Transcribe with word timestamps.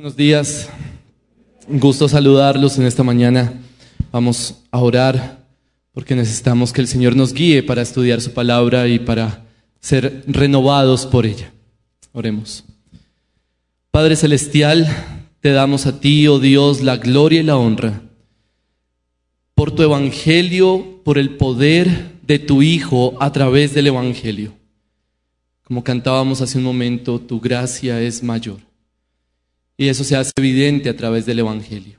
Buenos 0.00 0.16
días, 0.16 0.70
un 1.68 1.78
gusto 1.78 2.08
saludarlos 2.08 2.78
en 2.78 2.86
esta 2.86 3.02
mañana. 3.02 3.52
Vamos 4.10 4.62
a 4.70 4.78
orar 4.78 5.44
porque 5.92 6.16
necesitamos 6.16 6.72
que 6.72 6.80
el 6.80 6.88
Señor 6.88 7.16
nos 7.16 7.34
guíe 7.34 7.62
para 7.62 7.82
estudiar 7.82 8.22
su 8.22 8.32
palabra 8.32 8.88
y 8.88 8.98
para 8.98 9.44
ser 9.78 10.24
renovados 10.26 11.04
por 11.04 11.26
ella. 11.26 11.52
Oremos. 12.12 12.64
Padre 13.90 14.16
Celestial, 14.16 14.88
te 15.40 15.50
damos 15.50 15.84
a 15.84 16.00
ti, 16.00 16.26
oh 16.28 16.38
Dios, 16.38 16.80
la 16.80 16.96
gloria 16.96 17.40
y 17.40 17.44
la 17.44 17.58
honra 17.58 18.00
por 19.54 19.70
tu 19.70 19.82
evangelio, 19.82 21.02
por 21.04 21.18
el 21.18 21.36
poder 21.36 22.12
de 22.22 22.38
tu 22.38 22.62
Hijo 22.62 23.18
a 23.20 23.32
través 23.32 23.74
del 23.74 23.88
evangelio. 23.88 24.54
Como 25.62 25.84
cantábamos 25.84 26.40
hace 26.40 26.56
un 26.56 26.64
momento, 26.64 27.20
tu 27.20 27.38
gracia 27.38 28.00
es 28.00 28.22
mayor. 28.22 28.69
Y 29.80 29.88
eso 29.88 30.04
se 30.04 30.14
hace 30.14 30.30
evidente 30.36 30.90
a 30.90 30.96
través 30.98 31.24
del 31.24 31.38
Evangelio. 31.38 31.98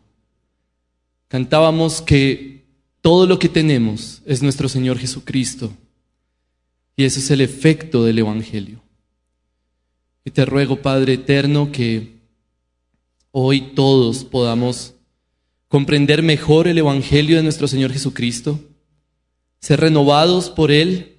Cantábamos 1.27 1.99
que 1.99 2.63
todo 3.01 3.25
lo 3.25 3.39
que 3.39 3.49
tenemos 3.49 4.21
es 4.27 4.43
nuestro 4.43 4.69
Señor 4.69 4.99
Jesucristo. 4.99 5.73
Y 6.95 7.05
ese 7.05 7.21
es 7.21 7.31
el 7.31 7.41
efecto 7.41 8.03
del 8.03 8.19
Evangelio. 8.19 8.83
Y 10.23 10.29
te 10.29 10.45
ruego, 10.45 10.83
Padre 10.83 11.13
Eterno, 11.13 11.71
que 11.71 12.19
hoy 13.31 13.73
todos 13.73 14.25
podamos 14.25 14.93
comprender 15.67 16.21
mejor 16.21 16.67
el 16.67 16.77
Evangelio 16.77 17.37
de 17.37 17.43
nuestro 17.43 17.67
Señor 17.67 17.91
Jesucristo, 17.91 18.59
ser 19.59 19.79
renovados 19.79 20.51
por 20.51 20.69
Él, 20.69 21.17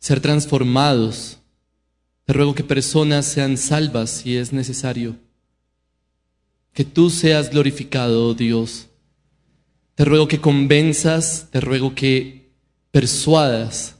ser 0.00 0.20
transformados 0.20 1.38
te 2.24 2.32
ruego 2.32 2.54
que 2.54 2.64
personas 2.64 3.26
sean 3.26 3.56
salvas 3.56 4.10
si 4.10 4.36
es 4.36 4.52
necesario. 4.52 5.16
Que 6.72 6.84
tú 6.84 7.10
seas 7.10 7.50
glorificado, 7.50 8.28
oh 8.28 8.34
Dios. 8.34 8.88
Te 9.94 10.04
ruego 10.04 10.26
que 10.26 10.40
convenzas, 10.40 11.48
te 11.50 11.60
ruego 11.60 11.94
que 11.94 12.50
persuadas 12.90 13.96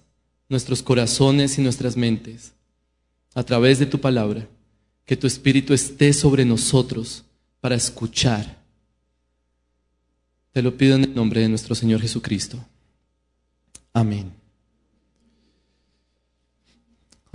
nuestros 0.48 0.82
corazones 0.82 1.58
y 1.58 1.62
nuestras 1.62 1.96
mentes 1.96 2.52
a 3.34 3.42
través 3.42 3.78
de 3.78 3.86
tu 3.86 4.00
palabra. 4.00 4.48
Que 5.04 5.16
tu 5.16 5.26
Espíritu 5.26 5.74
esté 5.74 6.12
sobre 6.12 6.44
nosotros 6.44 7.24
para 7.60 7.74
escuchar. 7.74 8.64
Te 10.52 10.62
lo 10.62 10.76
pido 10.76 10.96
en 10.96 11.04
el 11.04 11.14
nombre 11.14 11.42
de 11.42 11.48
nuestro 11.48 11.74
Señor 11.74 12.00
Jesucristo. 12.00 12.64
Amén. 13.92 14.43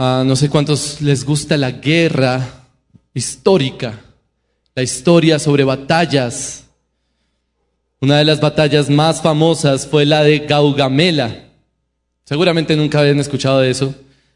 Ah, 0.01 0.23
no 0.25 0.37
sé 0.37 0.47
cuántos 0.47 1.01
les 1.01 1.25
gusta 1.25 1.57
la 1.57 1.71
guerra 1.71 2.63
histórica, 3.13 3.99
la 4.73 4.81
historia 4.81 5.39
sobre 5.39 5.65
batallas. 5.65 6.63
Una 7.99 8.19
de 8.19 8.23
las 8.23 8.39
batallas 8.39 8.89
más 8.89 9.21
famosas 9.21 9.85
fue 9.85 10.05
la 10.05 10.23
de 10.23 10.39
Gaugamela. 10.39 11.49
Seguramente 12.23 12.77
nunca 12.77 13.01
habían 13.01 13.19
escuchado 13.19 13.59
de 13.59 13.71
eso. 13.71 13.93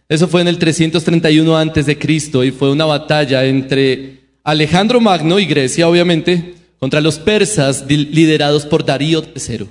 Eso 0.09 0.28
fue 0.28 0.42
en 0.42 0.50
el 0.50 0.59
331 0.59 1.58
antes 1.58 1.86
de 1.86 1.98
Cristo 1.98 2.44
y 2.44 2.52
fue 2.52 2.70
una 2.70 2.83
batalla 2.83 3.45
entre 3.45 4.20
Alejandro 4.44 5.00
Magno 5.00 5.39
y 5.39 5.45
Grecia, 5.45 5.88
obviamente, 5.88 6.55
contra 6.77 7.00
los 7.00 7.20
persas 7.20 7.86
liderados 7.88 8.66
por 8.66 8.83
Darío 8.83 9.23
III. 9.33 9.70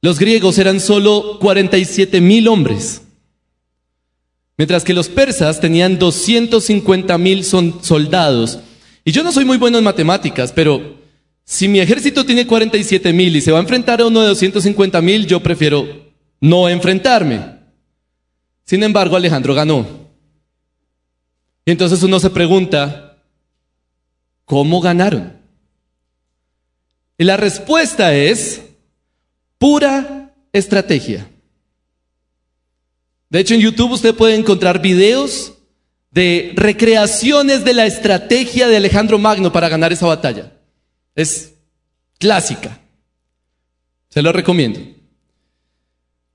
Los 0.00 0.18
griegos 0.18 0.56
eran 0.56 0.80
solo 0.80 1.36
47 1.40 2.22
mil 2.22 2.48
hombres. 2.48 3.02
Mientras 4.56 4.84
que 4.84 4.94
los 4.94 5.08
persas 5.08 5.60
tenían 5.60 5.98
250 5.98 7.18
mil 7.18 7.44
soldados. 7.44 8.60
Y 9.04 9.12
yo 9.12 9.22
no 9.22 9.32
soy 9.32 9.44
muy 9.44 9.56
bueno 9.56 9.78
en 9.78 9.84
matemáticas, 9.84 10.52
pero 10.52 10.98
si 11.44 11.68
mi 11.68 11.80
ejército 11.80 12.24
tiene 12.24 12.46
47 12.46 13.12
mil 13.12 13.34
y 13.34 13.40
se 13.40 13.52
va 13.52 13.58
a 13.58 13.62
enfrentar 13.62 14.00
a 14.00 14.06
uno 14.06 14.20
de 14.20 14.28
250 14.28 15.00
mil, 15.00 15.26
yo 15.26 15.40
prefiero 15.40 16.12
no 16.40 16.68
enfrentarme. 16.68 17.58
Sin 18.64 18.82
embargo, 18.82 19.16
Alejandro 19.16 19.54
ganó. 19.54 19.86
Y 21.64 21.70
entonces 21.70 22.02
uno 22.02 22.18
se 22.20 22.30
pregunta, 22.30 23.18
¿cómo 24.44 24.80
ganaron? 24.80 25.36
Y 27.18 27.24
la 27.24 27.36
respuesta 27.36 28.14
es 28.14 28.62
pura 29.58 30.34
estrategia. 30.52 31.28
De 33.32 33.40
hecho, 33.40 33.54
en 33.54 33.62
YouTube 33.62 33.92
usted 33.92 34.14
puede 34.14 34.34
encontrar 34.34 34.82
videos 34.82 35.54
de 36.10 36.52
recreaciones 36.54 37.64
de 37.64 37.72
la 37.72 37.86
estrategia 37.86 38.68
de 38.68 38.76
Alejandro 38.76 39.18
Magno 39.18 39.50
para 39.50 39.70
ganar 39.70 39.90
esa 39.90 40.06
batalla. 40.06 40.52
Es 41.14 41.54
clásica. 42.18 42.78
Se 44.10 44.20
lo 44.20 44.32
recomiendo. 44.32 44.80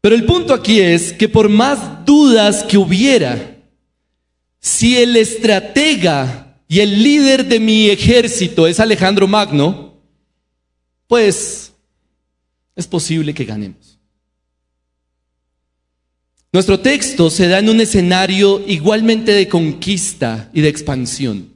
Pero 0.01 0.15
el 0.15 0.25
punto 0.25 0.55
aquí 0.55 0.81
es 0.81 1.13
que 1.13 1.29
por 1.29 1.49
más 1.49 2.03
dudas 2.03 2.63
que 2.63 2.79
hubiera, 2.79 3.57
si 4.59 4.97
el 4.97 5.17
estratega 5.17 6.57
y 6.67 6.79
el 6.79 7.03
líder 7.03 7.45
de 7.45 7.59
mi 7.59 7.91
ejército 7.91 8.65
es 8.65 8.79
Alejandro 8.79 9.27
Magno, 9.27 10.01
pues 11.05 11.73
es 12.75 12.87
posible 12.87 13.35
que 13.35 13.45
ganemos. 13.45 13.86
Nuestro 16.53 16.79
texto 16.79 17.29
se 17.29 17.47
da 17.47 17.59
en 17.59 17.69
un 17.69 17.81
escenario 17.81 18.63
igualmente 18.65 19.33
de 19.33 19.47
conquista 19.47 20.49
y 20.53 20.61
de 20.61 20.69
expansión. 20.69 21.53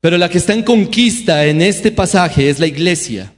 Pero 0.00 0.18
la 0.18 0.28
que 0.28 0.38
está 0.38 0.52
en 0.52 0.62
conquista 0.62 1.46
en 1.46 1.62
este 1.62 1.92
pasaje 1.92 2.50
es 2.50 2.58
la 2.58 2.66
iglesia. 2.66 3.32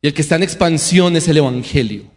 Y 0.00 0.08
el 0.08 0.14
que 0.14 0.22
está 0.22 0.36
en 0.36 0.42
expansión 0.42 1.16
es 1.16 1.28
el 1.28 1.36
Evangelio. 1.36 2.10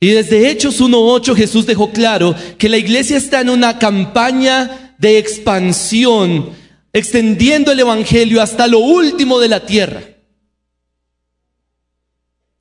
Y 0.00 0.08
desde 0.08 0.50
Hechos 0.50 0.80
1.8 0.80 1.34
Jesús 1.34 1.66
dejó 1.66 1.90
claro 1.90 2.34
que 2.58 2.68
la 2.68 2.76
iglesia 2.76 3.16
está 3.16 3.40
en 3.40 3.50
una 3.50 3.78
campaña 3.78 4.94
de 4.98 5.18
expansión, 5.18 6.50
extendiendo 6.92 7.72
el 7.72 7.80
Evangelio 7.80 8.40
hasta 8.40 8.66
lo 8.66 8.78
último 8.78 9.38
de 9.38 9.48
la 9.48 9.66
tierra. 9.66 10.02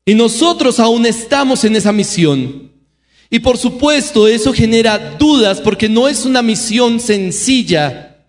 Y 0.05 0.15
nosotros 0.15 0.79
aún 0.79 1.05
estamos 1.05 1.63
en 1.63 1.75
esa 1.75 1.91
misión. 1.91 2.71
Y 3.29 3.39
por 3.39 3.57
supuesto 3.57 4.27
eso 4.27 4.53
genera 4.53 5.17
dudas 5.17 5.61
porque 5.61 5.89
no 5.89 6.07
es 6.07 6.25
una 6.25 6.41
misión 6.41 6.99
sencilla 6.99 8.25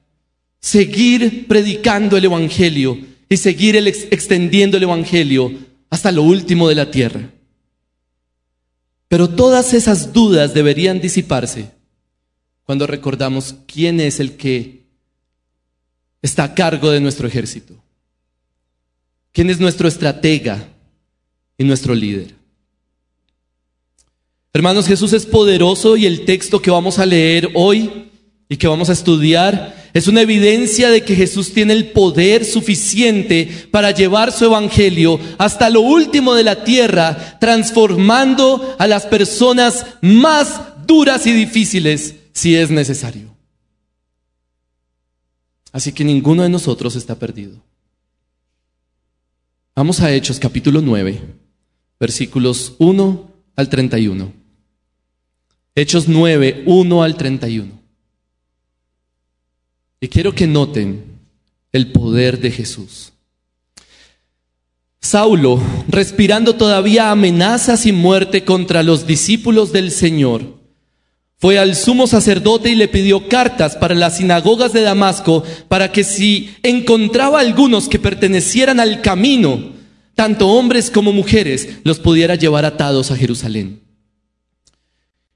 seguir 0.61 1.47
predicando 1.47 2.17
el 2.17 2.25
Evangelio 2.25 2.99
y 3.29 3.37
seguir 3.37 3.77
extendiendo 3.77 4.79
el 4.79 4.85
Evangelio 4.85 5.53
hasta 5.91 6.11
lo 6.11 6.23
último 6.23 6.69
de 6.69 6.75
la 6.75 6.91
tierra. 6.91 7.31
Pero 9.09 9.29
todas 9.29 9.75
esas 9.75 10.13
dudas 10.13 10.55
deberían 10.55 11.01
disiparse 11.01 11.71
cuando 12.65 12.87
recordamos 12.87 13.57
quién 13.67 14.01
es 14.01 14.21
el 14.21 14.37
que 14.37 14.87
está 16.23 16.45
a 16.45 16.55
cargo 16.55 16.91
de 16.91 17.01
nuestro 17.01 17.29
ejército, 17.29 17.75
quién 19.33 19.51
es 19.51 19.61
nuestro 19.61 19.87
estratega, 19.87 20.67
y 21.59 21.65
nuestro 21.65 21.95
líder. 21.95 22.35
Hermanos, 24.53 24.87
Jesús 24.87 25.13
es 25.13 25.27
poderoso 25.27 25.97
y 25.97 26.07
el 26.07 26.25
texto 26.25 26.63
que 26.63 26.71
vamos 26.71 27.01
a 27.01 27.07
leer 27.07 27.51
hoy 27.55 28.11
y 28.49 28.57
que 28.57 28.69
vamos 28.69 28.89
a 28.89 28.93
estudiar 28.93 29.91
es 29.93 30.07
una 30.07 30.23
evidencia 30.23 30.91
de 30.91 31.03
que 31.05 31.17
Jesús 31.17 31.53
tiene 31.53 31.73
el 31.73 31.91
poder 31.91 32.45
suficiente 32.45 33.69
para 33.71 33.91
llevar 33.91 34.31
su 34.31 34.45
evangelio 34.45 35.19
hasta 35.39 35.71
lo 35.71 35.81
último 35.81 36.35
de 36.35 36.45
la 36.45 36.63
tierra, 36.63 37.39
transformando 37.41 38.77
a 38.79 38.87
las 38.87 39.07
personas 39.07 39.87
más 40.01 40.61
duras 40.87 41.27
y 41.27 41.33
difíciles 41.33 42.15
si 42.33 42.55
es 42.55 42.71
necesario. 42.71 43.35
Así 45.73 45.93
que 45.93 46.05
ninguno 46.05 46.45
de 46.45 46.49
nosotros 46.49 46.95
está 46.95 47.19
perdido. 47.19 47.61
Vamos 49.75 50.01
a 50.01 50.13
Hechos 50.13 50.39
capítulo 50.39 50.81
9 50.81 51.44
versículos 51.99 52.75
1 52.79 53.31
al 53.57 53.69
31. 53.69 54.33
Hechos 55.75 56.09
9, 56.09 56.65
1 56.67 57.03
al 57.03 57.17
31. 57.17 57.73
Y 60.01 60.09
quiero 60.09 60.35
que 60.35 60.47
noten 60.47 61.05
el 61.73 61.91
poder 61.91 62.39
de 62.41 62.51
Jesús. 62.51 63.13
Saulo, 65.01 65.61
respirando 65.89 66.55
todavía 66.55 67.11
amenazas 67.11 67.85
y 67.87 67.93
muerte 67.93 68.45
contra 68.45 68.83
los 68.83 69.07
discípulos 69.07 69.73
del 69.73 69.91
Señor, 69.91 70.55
fue 71.39 71.59
al 71.59 71.77
sumo 71.77 72.07
sacerdote 72.07 72.71
y 72.71 72.75
le 72.75 72.89
pidió 72.89 73.29
cartas 73.29 73.77
para 73.77 73.95
las 73.95 74.17
sinagogas 74.17 74.73
de 74.73 74.81
Damasco 74.81 75.45
para 75.69 75.93
que 75.93 76.05
si 76.05 76.55
encontraba 76.63 77.41
algunos 77.41 77.89
que 77.89 77.99
pertenecieran 77.99 78.81
al 78.81 79.03
camino, 79.03 79.73
tanto 80.15 80.49
hombres 80.49 80.91
como 80.91 81.13
mujeres, 81.13 81.69
los 81.85 81.99
pudiera 81.99 82.35
llevar 82.35 82.65
atados 82.65 83.11
a 83.11 83.17
Jerusalén. 83.17 83.83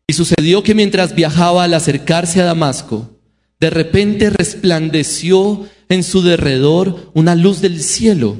Y 0.06 0.14
sucedió 0.14 0.62
que 0.62 0.74
mientras 0.74 1.14
viajaba 1.14 1.64
al 1.64 1.74
acercarse 1.74 2.40
a 2.40 2.44
Damasco, 2.44 3.18
de 3.60 3.70
repente 3.70 4.30
resplandeció 4.30 5.68
en 5.88 6.02
su 6.02 6.22
derredor 6.22 7.10
una 7.14 7.34
luz 7.34 7.60
del 7.60 7.82
cielo. 7.82 8.36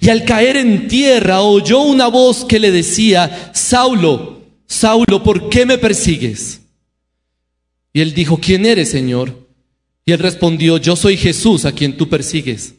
Y 0.00 0.08
al 0.08 0.24
caer 0.24 0.56
en 0.56 0.88
tierra 0.88 1.40
oyó 1.40 1.80
una 1.80 2.06
voz 2.06 2.44
que 2.44 2.58
le 2.58 2.70
decía, 2.70 3.50
Saulo, 3.54 4.42
Saulo, 4.66 5.22
¿por 5.22 5.48
qué 5.48 5.66
me 5.66 5.78
persigues? 5.78 6.60
Y 7.92 8.00
él 8.00 8.14
dijo, 8.14 8.38
¿quién 8.38 8.66
eres, 8.66 8.90
Señor? 8.90 9.48
Y 10.04 10.12
él 10.12 10.18
respondió, 10.18 10.78
yo 10.78 10.96
soy 10.96 11.16
Jesús 11.16 11.64
a 11.64 11.72
quien 11.72 11.96
tú 11.96 12.08
persigues. 12.08 12.74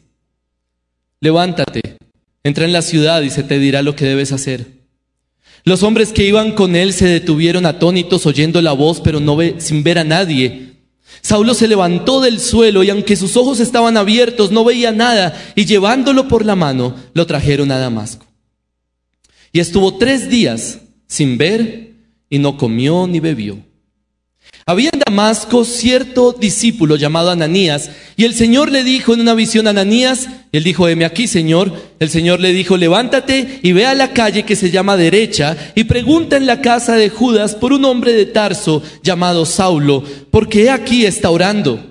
Levántate, 1.20 1.91
entra 2.44 2.64
en 2.64 2.72
la 2.72 2.82
ciudad 2.82 3.22
y 3.22 3.30
se 3.30 3.42
te 3.42 3.58
dirá 3.58 3.82
lo 3.82 3.96
que 3.96 4.04
debes 4.04 4.32
hacer. 4.32 4.82
Los 5.64 5.82
hombres 5.82 6.12
que 6.12 6.26
iban 6.26 6.52
con 6.52 6.74
él 6.74 6.92
se 6.92 7.06
detuvieron 7.06 7.66
atónitos 7.66 8.26
oyendo 8.26 8.60
la 8.60 8.72
voz, 8.72 9.00
pero 9.00 9.20
no 9.20 9.36
ve, 9.36 9.56
sin 9.58 9.82
ver 9.84 9.98
a 9.98 10.04
nadie. 10.04 10.72
Saulo 11.20 11.54
se 11.54 11.68
levantó 11.68 12.20
del 12.20 12.40
suelo 12.40 12.82
y 12.82 12.90
aunque 12.90 13.14
sus 13.14 13.36
ojos 13.36 13.60
estaban 13.60 13.96
abiertos, 13.96 14.50
no 14.50 14.64
veía 14.64 14.90
nada 14.90 15.40
y 15.54 15.66
llevándolo 15.66 16.26
por 16.26 16.44
la 16.44 16.56
mano, 16.56 16.96
lo 17.14 17.26
trajeron 17.26 17.70
a 17.70 17.78
Damasco. 17.78 18.26
Y 19.52 19.60
estuvo 19.60 19.98
tres 19.98 20.28
días 20.30 20.80
sin 21.06 21.38
ver 21.38 21.92
y 22.28 22.38
no 22.38 22.56
comió 22.56 23.06
ni 23.06 23.20
bebió. 23.20 23.58
Había 24.64 24.90
en 24.92 25.00
Damasco 25.00 25.64
cierto 25.64 26.32
discípulo 26.32 26.94
llamado 26.94 27.30
Ananías, 27.30 27.90
y 28.16 28.24
el 28.24 28.34
Señor 28.34 28.70
le 28.70 28.84
dijo 28.84 29.12
en 29.12 29.20
una 29.20 29.34
visión 29.34 29.66
a 29.66 29.70
Ananías, 29.70 30.28
él 30.52 30.62
dijo, 30.62 30.86
heme 30.86 31.04
aquí, 31.04 31.26
Señor. 31.26 31.72
El 31.98 32.10
Señor 32.10 32.38
le 32.38 32.52
dijo, 32.52 32.76
levántate 32.76 33.60
y 33.62 33.72
ve 33.72 33.86
a 33.86 33.94
la 33.94 34.12
calle 34.12 34.44
que 34.44 34.54
se 34.54 34.70
llama 34.70 34.96
derecha 34.96 35.56
y 35.74 35.84
pregunta 35.84 36.36
en 36.36 36.46
la 36.46 36.60
casa 36.60 36.94
de 36.94 37.08
Judas 37.08 37.56
por 37.56 37.72
un 37.72 37.84
hombre 37.84 38.12
de 38.12 38.26
Tarso 38.26 38.82
llamado 39.02 39.46
Saulo, 39.46 40.04
porque 40.30 40.70
aquí 40.70 41.06
está 41.06 41.30
orando. 41.30 41.84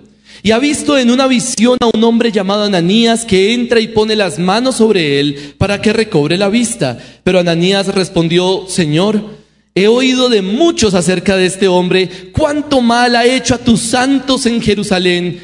Y 0.43 0.51
ha 0.51 0.59
visto 0.59 0.97
en 0.97 1.11
una 1.11 1.27
visión 1.27 1.77
a 1.81 1.89
un 1.93 2.03
hombre 2.03 2.31
llamado 2.31 2.63
Ananías 2.63 3.25
que 3.25 3.53
entra 3.53 3.79
y 3.79 3.89
pone 3.89 4.15
las 4.15 4.39
manos 4.39 4.77
sobre 4.77 5.19
él 5.19 5.55
para 5.57 5.81
que 5.81 5.93
recobre 5.93 6.37
la 6.37 6.49
vista. 6.49 6.97
Pero 7.23 7.39
Ananías 7.39 7.87
respondió, 7.87 8.65
Señor, 8.67 9.40
He 9.73 9.87
oído 9.87 10.29
de 10.29 10.41
muchos 10.41 10.93
acerca 10.93 11.37
de 11.37 11.45
este 11.45 11.67
hombre, 11.67 12.09
cuánto 12.33 12.81
mal 12.81 13.15
ha 13.15 13.25
hecho 13.25 13.55
a 13.55 13.57
tus 13.57 13.79
santos 13.79 14.45
en 14.45 14.61
Jerusalén. 14.61 15.39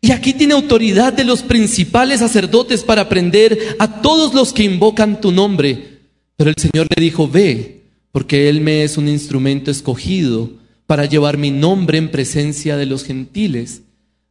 Y 0.00 0.12
aquí 0.12 0.32
tiene 0.32 0.54
autoridad 0.54 1.12
de 1.12 1.24
los 1.24 1.42
principales 1.42 2.20
sacerdotes 2.20 2.82
para 2.82 3.08
prender 3.08 3.76
a 3.78 4.00
todos 4.00 4.34
los 4.34 4.52
que 4.52 4.64
invocan 4.64 5.20
tu 5.20 5.32
nombre. 5.32 6.00
Pero 6.36 6.50
el 6.50 6.56
Señor 6.56 6.86
le 6.94 7.02
dijo, 7.02 7.28
ve, 7.28 7.82
porque 8.12 8.48
Él 8.48 8.60
me 8.60 8.84
es 8.84 8.96
un 8.96 9.08
instrumento 9.08 9.70
escogido 9.70 10.50
para 10.86 11.06
llevar 11.06 11.38
mi 11.38 11.50
nombre 11.50 11.98
en 11.98 12.10
presencia 12.10 12.76
de 12.76 12.86
los 12.86 13.04
gentiles, 13.04 13.82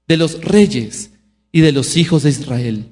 de 0.07 0.17
los 0.17 0.43
reyes 0.43 1.11
y 1.51 1.61
de 1.61 1.71
los 1.71 1.97
hijos 1.97 2.23
de 2.23 2.29
Israel. 2.29 2.85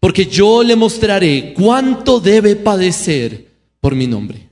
Porque 0.00 0.26
yo 0.26 0.62
le 0.62 0.76
mostraré 0.76 1.54
cuánto 1.54 2.20
debe 2.20 2.56
padecer 2.56 3.46
por 3.80 3.94
mi 3.94 4.06
nombre. 4.06 4.45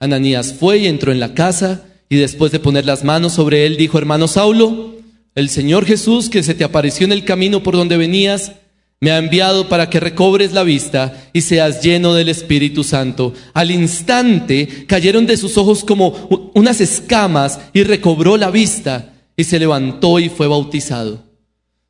Ananías 0.00 0.54
fue 0.54 0.78
y 0.78 0.86
entró 0.86 1.10
en 1.10 1.20
la 1.20 1.34
casa 1.34 1.84
y 2.08 2.16
después 2.16 2.52
de 2.52 2.60
poner 2.60 2.86
las 2.86 3.04
manos 3.04 3.32
sobre 3.32 3.66
él 3.66 3.76
dijo, 3.76 3.98
hermano 3.98 4.28
Saulo, 4.28 4.94
el 5.34 5.50
Señor 5.50 5.84
Jesús 5.86 6.30
que 6.30 6.42
se 6.42 6.54
te 6.54 6.64
apareció 6.64 7.04
en 7.04 7.12
el 7.12 7.24
camino 7.24 7.62
por 7.62 7.76
donde 7.76 7.96
venías, 7.96 8.52
me 9.00 9.10
ha 9.10 9.18
enviado 9.18 9.68
para 9.68 9.90
que 9.90 10.00
recobres 10.00 10.52
la 10.52 10.64
vista 10.64 11.30
y 11.32 11.42
seas 11.42 11.82
lleno 11.82 12.14
del 12.14 12.28
Espíritu 12.28 12.82
Santo. 12.82 13.32
Al 13.54 13.70
instante 13.70 14.86
cayeron 14.86 15.26
de 15.26 15.36
sus 15.36 15.56
ojos 15.56 15.84
como 15.84 16.50
unas 16.54 16.80
escamas 16.80 17.60
y 17.72 17.84
recobró 17.84 18.36
la 18.36 18.50
vista 18.50 19.14
y 19.36 19.44
se 19.44 19.58
levantó 19.58 20.18
y 20.18 20.28
fue 20.28 20.48
bautizado. 20.48 21.24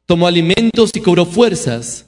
Tomó 0.05 0.27
alimentos 0.27 0.91
y 0.95 1.01
cobró 1.01 1.25
fuerzas 1.25 2.07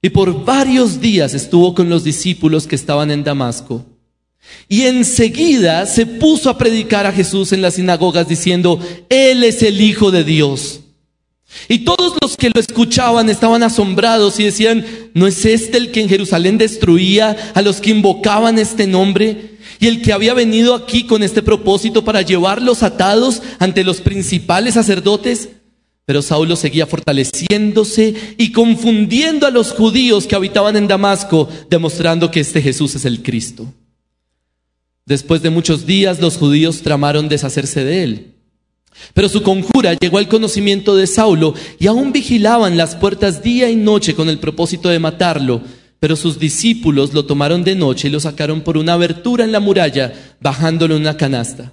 y 0.00 0.10
por 0.10 0.44
varios 0.44 1.00
días 1.00 1.34
estuvo 1.34 1.74
con 1.74 1.88
los 1.88 2.04
discípulos 2.04 2.66
que 2.66 2.76
estaban 2.76 3.10
en 3.10 3.24
Damasco. 3.24 3.84
Y 4.68 4.82
enseguida 4.82 5.86
se 5.86 6.06
puso 6.06 6.50
a 6.50 6.58
predicar 6.58 7.06
a 7.06 7.12
Jesús 7.12 7.52
en 7.52 7.62
las 7.62 7.74
sinagogas 7.74 8.28
diciendo, 8.28 8.80
Él 9.08 9.44
es 9.44 9.62
el 9.62 9.80
Hijo 9.80 10.10
de 10.10 10.24
Dios. 10.24 10.80
Y 11.68 11.80
todos 11.80 12.14
los 12.20 12.36
que 12.36 12.50
lo 12.50 12.60
escuchaban 12.60 13.30
estaban 13.30 13.62
asombrados 13.62 14.38
y 14.38 14.44
decían, 14.44 14.84
¿no 15.14 15.26
es 15.26 15.44
este 15.44 15.78
el 15.78 15.90
que 15.90 16.02
en 16.02 16.08
Jerusalén 16.08 16.58
destruía 16.58 17.36
a 17.54 17.62
los 17.62 17.80
que 17.80 17.90
invocaban 17.90 18.58
este 18.58 18.86
nombre? 18.86 19.56
Y 19.80 19.86
el 19.86 20.02
que 20.02 20.12
había 20.12 20.34
venido 20.34 20.74
aquí 20.74 21.04
con 21.04 21.22
este 21.22 21.42
propósito 21.42 22.04
para 22.04 22.22
llevarlos 22.22 22.82
atados 22.82 23.42
ante 23.58 23.84
los 23.84 24.00
principales 24.00 24.74
sacerdotes. 24.74 25.48
Pero 26.04 26.22
Saulo 26.22 26.56
seguía 26.56 26.86
fortaleciéndose 26.86 28.14
y 28.38 28.52
confundiendo 28.52 29.46
a 29.46 29.50
los 29.50 29.72
judíos 29.72 30.26
que 30.26 30.36
habitaban 30.36 30.76
en 30.76 30.88
Damasco, 30.88 31.48
demostrando 31.70 32.30
que 32.30 32.40
este 32.40 32.60
Jesús 32.60 32.94
es 32.94 33.04
el 33.04 33.22
Cristo. 33.22 33.72
Después 35.08 35.40
de 35.40 35.48
muchos 35.48 35.86
días 35.86 36.20
los 36.20 36.36
judíos 36.36 36.82
tramaron 36.82 37.30
deshacerse 37.30 37.82
de 37.82 38.04
él. 38.04 38.34
Pero 39.14 39.30
su 39.30 39.42
conjura 39.42 39.94
llegó 39.94 40.18
al 40.18 40.28
conocimiento 40.28 40.94
de 40.96 41.06
Saulo 41.06 41.54
y 41.78 41.86
aún 41.86 42.12
vigilaban 42.12 42.76
las 42.76 42.94
puertas 42.94 43.42
día 43.42 43.70
y 43.70 43.76
noche 43.76 44.14
con 44.14 44.28
el 44.28 44.38
propósito 44.38 44.90
de 44.90 44.98
matarlo. 44.98 45.62
Pero 45.98 46.14
sus 46.14 46.38
discípulos 46.38 47.14
lo 47.14 47.24
tomaron 47.24 47.64
de 47.64 47.74
noche 47.74 48.08
y 48.08 48.10
lo 48.10 48.20
sacaron 48.20 48.60
por 48.60 48.76
una 48.76 48.92
abertura 48.92 49.44
en 49.44 49.52
la 49.52 49.60
muralla, 49.60 50.12
bajándolo 50.42 50.94
en 50.94 51.00
una 51.00 51.16
canasta. 51.16 51.72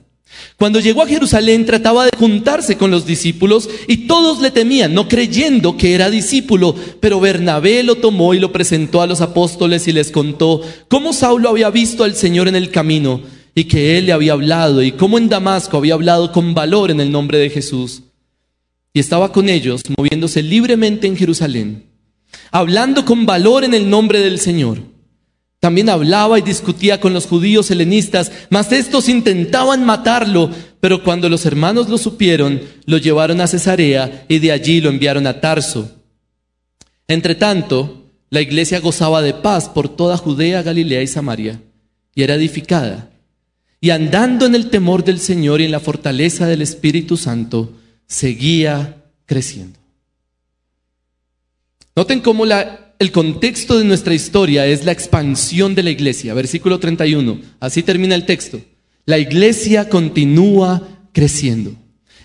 Cuando 0.58 0.80
llegó 0.80 1.02
a 1.02 1.08
Jerusalén 1.08 1.66
trataba 1.66 2.06
de 2.06 2.18
juntarse 2.18 2.78
con 2.78 2.92
los 2.92 3.06
discípulos 3.06 3.70
y 3.88 4.08
todos 4.08 4.42
le 4.42 4.52
temían, 4.52 4.94
no 4.94 5.08
creyendo 5.08 5.78
que 5.78 5.94
era 5.94 6.10
discípulo, 6.10 6.76
pero 7.00 7.20
Bernabé 7.20 7.84
lo 7.84 7.96
tomó 7.96 8.34
y 8.34 8.40
lo 8.40 8.52
presentó 8.52 9.02
a 9.02 9.08
los 9.08 9.22
apóstoles 9.22 9.88
y 9.88 9.92
les 9.92 10.12
contó 10.12 10.62
cómo 10.88 11.14
Saulo 11.14 11.50
había 11.50 11.70
visto 11.70 12.04
al 12.04 12.16
Señor 12.16 12.48
en 12.48 12.56
el 12.56 12.72
camino 12.72 13.22
y 13.54 13.66
que 13.66 13.98
él 13.98 14.08
le 14.08 14.14
había 14.14 14.34
hablado 14.34 14.82
y 14.82 14.92
cómo 14.92 15.18
en 15.18 15.30
Damasco 15.30 15.78
había 15.78 15.94
hablado 15.94 16.32
con 16.32 16.54
valor 16.54 16.92
en 16.92 17.00
el 17.00 17.12
nombre 17.12 17.38
de 17.38 17.50
Jesús. 17.50 18.04
Y 18.94 19.00
estaba 19.00 19.32
con 19.32 19.50
ellos, 19.50 19.82
moviéndose 19.98 20.42
libremente 20.42 21.08
en 21.08 21.18
Jerusalén, 21.18 21.86
hablando 22.52 23.04
con 23.04 23.26
valor 23.26 23.64
en 23.64 23.74
el 23.74 23.90
nombre 23.90 24.20
del 24.20 24.40
Señor. 24.40 24.95
También 25.66 25.90
hablaba 25.90 26.38
y 26.38 26.44
discutía 26.44 27.00
con 27.00 27.12
los 27.12 27.26
judíos 27.26 27.72
helenistas, 27.72 28.32
mas 28.52 28.72
estos 28.72 29.10
intentaban 29.10 29.84
matarlo, 29.84 30.52
pero 30.80 31.04
cuando 31.04 31.28
los 31.28 31.44
hermanos 31.48 31.90
lo 31.90 31.98
supieron, 31.98 32.62
lo 32.86 33.00
llevaron 33.00 33.42
a 33.42 33.48
Cesarea 33.48 34.26
y 34.30 34.38
de 34.38 34.52
allí 34.52 34.80
lo 34.80 34.92
enviaron 34.92 35.26
a 35.26 35.42
Tarso. 35.42 35.90
Entre 37.08 37.34
tanto, 37.34 38.12
la 38.30 38.42
iglesia 38.42 38.80
gozaba 38.80 39.24
de 39.24 39.34
paz 39.34 39.68
por 39.68 39.90
toda 39.90 40.18
Judea, 40.18 40.62
Galilea 40.62 41.02
y 41.02 41.08
Samaria, 41.08 41.60
y 42.14 42.22
era 42.22 42.36
edificada. 42.36 43.10
Y 43.82 43.90
andando 43.90 44.46
en 44.46 44.54
el 44.54 44.70
temor 44.70 45.04
del 45.04 45.20
Señor 45.20 45.62
y 45.62 45.66
en 45.66 45.72
la 45.72 45.80
fortaleza 45.80 46.46
del 46.46 46.62
Espíritu 46.62 47.18
Santo, 47.18 47.74
seguía 48.06 48.98
creciendo. 49.26 49.80
Noten 51.96 52.22
cómo 52.22 52.46
la 52.46 52.85
el 53.00 53.12
contexto 53.12 53.78
de 53.78 53.86
nuestra 53.86 54.14
historia 54.14 54.66
es 54.66 54.86
la 54.86 54.92
expansión 54.92 55.76
de 55.76 55.84
la 55.84 55.90
iglesia. 55.90 56.34
Versículo 56.34 56.80
31. 56.80 57.40
Así 57.60 57.84
termina 57.84 58.16
el 58.16 58.26
texto. 58.26 58.62
La 59.06 59.18
iglesia 59.18 59.90
continúa 59.90 60.82
creciendo. 61.12 61.76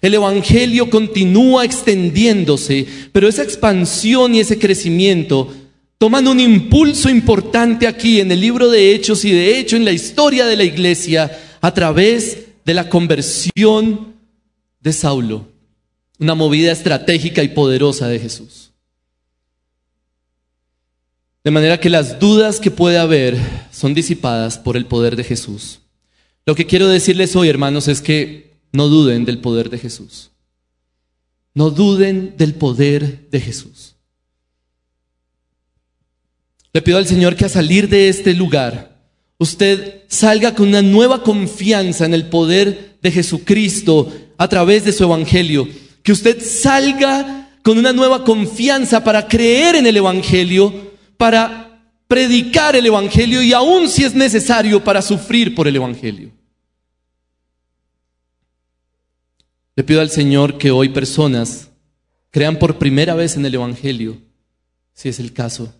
El 0.00 0.14
Evangelio 0.14 0.88
continúa 0.88 1.64
extendiéndose, 1.64 2.86
pero 3.12 3.28
esa 3.28 3.42
expansión 3.42 4.34
y 4.34 4.40
ese 4.40 4.58
crecimiento 4.58 5.52
toman 5.98 6.26
un 6.26 6.40
impulso 6.40 7.10
importante 7.10 7.86
aquí 7.86 8.20
en 8.20 8.32
el 8.32 8.40
libro 8.40 8.70
de 8.70 8.94
Hechos 8.94 9.24
y 9.26 9.32
de 9.32 9.58
hecho 9.58 9.76
en 9.76 9.84
la 9.84 9.92
historia 9.92 10.46
de 10.46 10.56
la 10.56 10.64
iglesia 10.64 11.30
a 11.60 11.74
través 11.74 12.46
de 12.64 12.72
la 12.72 12.88
conversión 12.88 14.14
de 14.80 14.92
Saulo, 14.94 15.48
una 16.18 16.34
movida 16.34 16.72
estratégica 16.72 17.42
y 17.42 17.48
poderosa 17.48 18.08
de 18.08 18.18
Jesús. 18.18 18.69
De 21.42 21.50
manera 21.50 21.80
que 21.80 21.88
las 21.88 22.18
dudas 22.18 22.60
que 22.60 22.70
puede 22.70 22.98
haber 22.98 23.36
son 23.70 23.94
disipadas 23.94 24.58
por 24.58 24.76
el 24.76 24.84
poder 24.84 25.16
de 25.16 25.24
Jesús. 25.24 25.80
Lo 26.44 26.54
que 26.54 26.66
quiero 26.66 26.88
decirles 26.88 27.34
hoy, 27.34 27.48
hermanos, 27.48 27.88
es 27.88 28.02
que 28.02 28.58
no 28.72 28.88
duden 28.88 29.24
del 29.24 29.38
poder 29.38 29.70
de 29.70 29.78
Jesús. 29.78 30.30
No 31.54 31.70
duden 31.70 32.34
del 32.36 32.54
poder 32.54 33.30
de 33.30 33.40
Jesús. 33.40 33.96
Le 36.72 36.82
pido 36.82 36.98
al 36.98 37.06
Señor 37.06 37.36
que 37.36 37.46
a 37.46 37.48
salir 37.48 37.88
de 37.88 38.08
este 38.08 38.34
lugar, 38.34 39.00
usted 39.38 40.02
salga 40.08 40.54
con 40.54 40.68
una 40.68 40.82
nueva 40.82 41.22
confianza 41.22 42.04
en 42.04 42.14
el 42.14 42.26
poder 42.26 42.98
de 43.02 43.10
Jesucristo 43.10 44.12
a 44.36 44.46
través 44.46 44.84
de 44.84 44.92
su 44.92 45.04
Evangelio. 45.04 45.66
Que 46.02 46.12
usted 46.12 46.40
salga 46.44 47.50
con 47.62 47.78
una 47.78 47.92
nueva 47.92 48.24
confianza 48.24 49.02
para 49.02 49.26
creer 49.26 49.76
en 49.76 49.86
el 49.86 49.96
Evangelio 49.96 50.89
para 51.20 51.84
predicar 52.08 52.74
el 52.74 52.86
Evangelio 52.86 53.42
y 53.42 53.52
aún 53.52 53.90
si 53.90 54.04
es 54.04 54.14
necesario 54.14 54.82
para 54.82 55.02
sufrir 55.02 55.54
por 55.54 55.68
el 55.68 55.76
Evangelio. 55.76 56.30
Le 59.76 59.84
pido 59.84 60.00
al 60.00 60.08
Señor 60.08 60.56
que 60.56 60.70
hoy 60.70 60.88
personas 60.88 61.68
crean 62.30 62.58
por 62.58 62.78
primera 62.78 63.14
vez 63.14 63.36
en 63.36 63.44
el 63.44 63.54
Evangelio, 63.54 64.16
si 64.94 65.10
es 65.10 65.20
el 65.20 65.34
caso. 65.34 65.74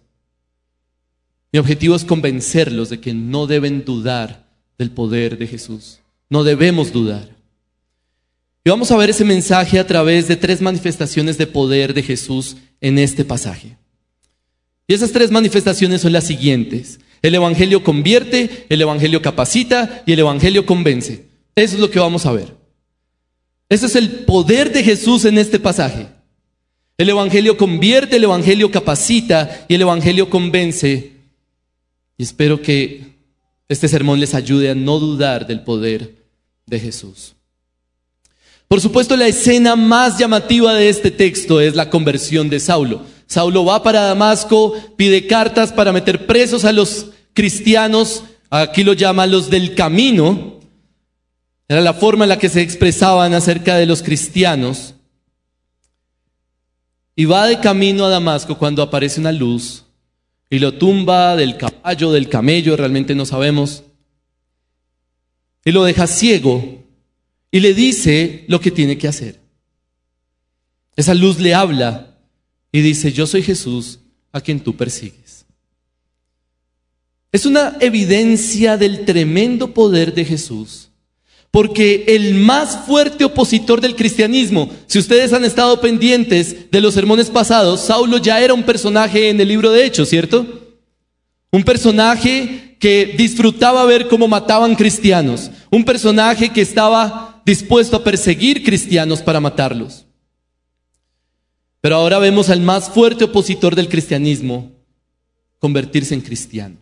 Mi 1.53 1.59
objetivo 1.59 1.97
es 1.97 2.05
convencerlos 2.05 2.91
de 2.91 3.01
que 3.01 3.15
no 3.15 3.47
deben 3.47 3.83
dudar 3.87 4.47
del 4.77 4.91
poder 4.91 5.39
de 5.39 5.47
Jesús. 5.47 6.01
No 6.29 6.45
debemos 6.45 6.93
dudar. 6.93 7.35
Y 8.63 8.69
vamos 8.69 8.91
a 8.91 8.97
ver 8.99 9.09
ese 9.09 9.25
mensaje 9.25 9.79
a 9.79 9.87
través 9.87 10.29
de 10.29 10.37
tres 10.37 10.61
manifestaciones 10.61 11.39
de 11.39 11.47
poder 11.47 11.95
de 11.95 12.03
Jesús 12.03 12.59
en 12.83 12.99
este 12.99 13.25
pasaje. 13.25 13.80
Y 14.91 14.95
esas 14.95 15.13
tres 15.13 15.31
manifestaciones 15.31 16.01
son 16.01 16.13
las 16.13 16.25
siguientes. 16.25 16.99
El 17.23 17.37
Evangelio 17.37 17.85
convierte, 17.85 18.67
el 18.69 18.83
Evangelio 18.83 19.23
capacita 19.23 20.03
y 20.05 20.15
el 20.15 20.19
Evangelio 20.19 20.67
convence. 20.67 21.29
Eso 21.55 21.75
es 21.77 21.81
lo 21.81 21.93
que 21.93 22.01
vamos 22.01 22.27
a 22.27 22.33
ver. 22.33 22.57
Ese 23.69 23.87
es 23.87 23.95
el 23.95 24.11
poder 24.25 24.73
de 24.73 24.83
Jesús 24.83 25.25
en 25.27 25.39
este 25.39 25.61
pasaje. 25.61 26.09
El 26.99 27.09
Evangelio 27.09 27.57
convierte, 27.57 28.17
el 28.17 28.25
Evangelio 28.25 28.69
capacita 28.73 29.65
y 29.69 29.77
el 29.77 29.83
Evangelio 29.83 30.29
convence. 30.29 31.13
Y 32.19 32.23
espero 32.25 32.61
que 32.61 33.13
este 33.69 33.87
sermón 33.87 34.19
les 34.19 34.35
ayude 34.35 34.71
a 34.71 34.75
no 34.75 34.99
dudar 34.99 35.47
del 35.47 35.63
poder 35.63 36.17
de 36.67 36.81
Jesús. 36.81 37.37
Por 38.67 38.81
supuesto, 38.81 39.17
la 39.17 39.29
escena 39.29 39.77
más 39.77 40.19
llamativa 40.19 40.75
de 40.75 40.89
este 40.89 41.13
texto 41.13 41.61
es 41.61 41.77
la 41.77 41.91
conversión 41.91 42.51
de 42.51 42.59
Saulo. 42.59 43.20
Saulo 43.31 43.65
va 43.65 43.81
para 43.81 44.01
Damasco, 44.01 44.75
pide 44.97 45.29
cartas 45.29 45.73
para 45.73 45.93
meter 45.93 46.27
presos 46.27 46.65
a 46.65 46.73
los 46.73 47.11
cristianos, 47.33 48.25
aquí 48.51 48.83
lo 48.83 48.93
llama 48.93 49.25
los 49.29 49.49
del 49.49 49.77
camino, 49.77 50.59
era 51.69 51.81
la 51.81 51.95
forma 51.95 52.25
en 52.25 52.31
la 52.31 52.41
que 52.41 52.49
se 52.49 52.61
expresaban 52.61 53.33
acerca 53.33 53.77
de 53.77 53.87
los 53.87 54.03
cristianos. 54.03 54.97
Y 57.15 57.27
va 57.27 57.47
de 57.47 57.61
camino 57.61 58.05
a 58.05 58.09
Damasco 58.09 58.59
cuando 58.59 58.83
aparece 58.83 59.21
una 59.21 59.31
luz 59.31 59.85
y 60.51 60.59
lo 60.59 60.75
tumba 60.75 61.37
del 61.37 61.57
caballo, 61.57 62.11
del 62.11 62.29
camello, 62.29 62.77
realmente 62.77 63.15
no 63.15 63.27
sabemos. 63.27 63.85
Y 65.65 65.71
lo 65.71 65.85
deja 65.85 66.09
ciego 66.09 66.83
y 67.53 67.61
le 67.61 67.75
dice 67.75 68.45
lo 68.49 68.61
que 68.61 68.73
tiene 68.73 68.99
que 68.99 69.07
hacer. 69.07 69.39
Esa 70.97 71.15
luz 71.15 71.39
le 71.39 71.55
habla 71.55 72.10
y 72.73 72.81
dice, 72.81 73.13
yo 73.13 73.27
soy 73.27 73.43
Jesús 73.43 73.99
a 74.33 74.41
quien 74.41 74.61
tú 74.61 74.77
persigues. 74.77 75.47
Es 77.33 77.47
una 77.47 77.77
evidencia 77.81 78.77
del 78.77 79.05
tremendo 79.05 79.73
poder 79.73 80.15
de 80.15 80.25
Jesús 80.25 80.91
porque 81.51 82.05
el 82.07 82.35
más 82.35 82.87
fuerte 82.87 83.25
opositor 83.25 83.81
del 83.81 83.97
cristianismo, 83.97 84.71
si 84.87 84.99
ustedes 84.99 85.33
han 85.33 85.45
estado 85.45 85.81
pendientes 85.81 86.71
de 86.71 86.81
los 86.81 86.95
sermones 86.95 87.29
pasados, 87.29 87.81
Saulo 87.81 88.19
ya 88.19 88.41
era 88.41 88.55
un 88.55 88.63
personaje 88.63 89.31
en 89.31 89.41
el 89.41 89.49
libro 89.49 89.73
de 89.73 89.85
Hechos, 89.85 90.09
¿cierto? 90.09 90.47
Un 91.51 91.65
personaje 91.65 92.77
que 92.79 93.15
disfrutaba 93.19 93.85
ver 93.85 94.07
cómo 94.07 94.29
mataban 94.29 94.77
cristianos, 94.77 95.51
un 95.71 95.85
personaje 95.85 96.51
que 96.51 96.61
estaba 96.61 97.43
dispuesto 97.45 97.97
a 97.97 98.05
perseguir 98.05 98.63
cristianos 98.63 99.21
para 99.21 99.41
matarlos. 99.41 100.07
Pero 101.81 101.97
ahora 101.97 102.19
vemos 102.19 102.51
al 102.51 102.61
más 102.61 102.91
fuerte 102.91 103.25
opositor 103.25 103.75
del 103.75 103.89
cristianismo 103.89 104.71
convertirse 105.59 106.15
en 106.15 106.21
cristiano. 106.21 106.77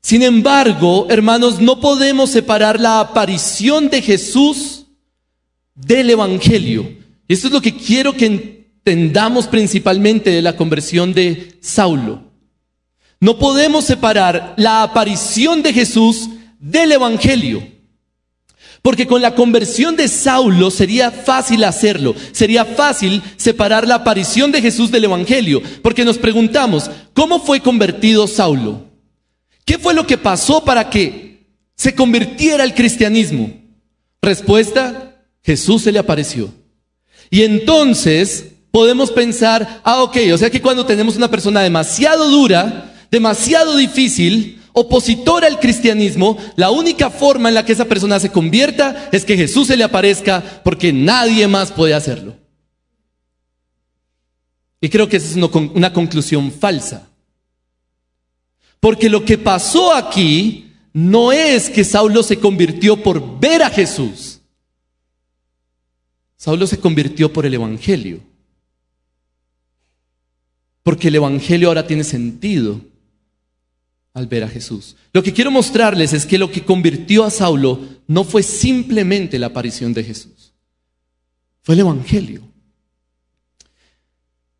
Sin 0.00 0.22
embargo, 0.22 1.06
hermanos, 1.08 1.60
no 1.60 1.80
podemos 1.80 2.30
separar 2.30 2.78
la 2.78 3.00
aparición 3.00 3.88
de 3.88 4.02
Jesús 4.02 4.86
del 5.74 6.10
Evangelio. 6.10 6.98
Esto 7.26 7.46
es 7.46 7.52
lo 7.52 7.62
que 7.62 7.74
quiero 7.74 8.12
que 8.12 8.26
entendamos 8.26 9.46
principalmente 9.46 10.30
de 10.30 10.42
la 10.42 10.56
conversión 10.56 11.14
de 11.14 11.56
Saulo. 11.62 12.22
No 13.18 13.38
podemos 13.38 13.86
separar 13.86 14.52
la 14.58 14.82
aparición 14.82 15.62
de 15.62 15.72
Jesús 15.72 16.28
del 16.58 16.92
Evangelio. 16.92 17.66
Porque 18.84 19.06
con 19.06 19.22
la 19.22 19.34
conversión 19.34 19.96
de 19.96 20.08
Saulo 20.08 20.70
sería 20.70 21.10
fácil 21.10 21.64
hacerlo, 21.64 22.14
sería 22.32 22.66
fácil 22.66 23.22
separar 23.38 23.88
la 23.88 23.94
aparición 23.94 24.52
de 24.52 24.60
Jesús 24.60 24.90
del 24.90 25.04
Evangelio, 25.04 25.62
porque 25.80 26.04
nos 26.04 26.18
preguntamos, 26.18 26.90
¿cómo 27.14 27.40
fue 27.40 27.60
convertido 27.60 28.26
Saulo? 28.26 28.84
¿Qué 29.64 29.78
fue 29.78 29.94
lo 29.94 30.06
que 30.06 30.18
pasó 30.18 30.66
para 30.66 30.90
que 30.90 31.46
se 31.74 31.94
convirtiera 31.94 32.62
al 32.62 32.74
cristianismo? 32.74 33.54
Respuesta, 34.20 35.16
Jesús 35.42 35.80
se 35.80 35.90
le 35.90 35.98
apareció. 35.98 36.52
Y 37.30 37.40
entonces 37.40 38.48
podemos 38.70 39.10
pensar, 39.10 39.80
ah, 39.82 40.02
ok, 40.02 40.18
o 40.34 40.36
sea 40.36 40.50
que 40.50 40.60
cuando 40.60 40.84
tenemos 40.84 41.16
una 41.16 41.30
persona 41.30 41.62
demasiado 41.62 42.28
dura, 42.28 42.92
demasiado 43.10 43.78
difícil, 43.78 44.60
opositora 44.74 45.46
al 45.46 45.60
cristianismo, 45.60 46.36
la 46.56 46.70
única 46.70 47.08
forma 47.08 47.48
en 47.48 47.54
la 47.54 47.64
que 47.64 47.72
esa 47.72 47.86
persona 47.86 48.20
se 48.20 48.30
convierta 48.30 49.08
es 49.12 49.24
que 49.24 49.36
Jesús 49.36 49.68
se 49.68 49.76
le 49.76 49.84
aparezca 49.84 50.60
porque 50.62 50.92
nadie 50.92 51.48
más 51.48 51.72
puede 51.72 51.94
hacerlo. 51.94 52.36
Y 54.80 54.88
creo 54.90 55.08
que 55.08 55.16
esa 55.16 55.28
es 55.28 55.36
una 55.36 55.92
conclusión 55.92 56.52
falsa. 56.52 57.08
Porque 58.80 59.08
lo 59.08 59.24
que 59.24 59.38
pasó 59.38 59.94
aquí 59.94 60.72
no 60.92 61.32
es 61.32 61.70
que 61.70 61.84
Saulo 61.84 62.22
se 62.22 62.38
convirtió 62.38 63.02
por 63.02 63.40
ver 63.40 63.62
a 63.62 63.70
Jesús. 63.70 64.40
Saulo 66.36 66.66
se 66.66 66.78
convirtió 66.78 67.32
por 67.32 67.46
el 67.46 67.54
Evangelio. 67.54 68.20
Porque 70.82 71.08
el 71.08 71.14
Evangelio 71.14 71.68
ahora 71.68 71.86
tiene 71.86 72.04
sentido 72.04 72.80
al 74.14 74.28
ver 74.28 74.44
a 74.44 74.48
Jesús. 74.48 74.94
Lo 75.12 75.22
que 75.22 75.32
quiero 75.32 75.50
mostrarles 75.50 76.12
es 76.12 76.24
que 76.24 76.38
lo 76.38 76.50
que 76.50 76.64
convirtió 76.64 77.24
a 77.24 77.30
Saulo 77.30 77.80
no 78.06 78.22
fue 78.22 78.42
simplemente 78.44 79.38
la 79.38 79.46
aparición 79.46 79.92
de 79.92 80.04
Jesús. 80.04 80.54
Fue 81.62 81.74
el 81.74 81.80
Evangelio. 81.80 82.42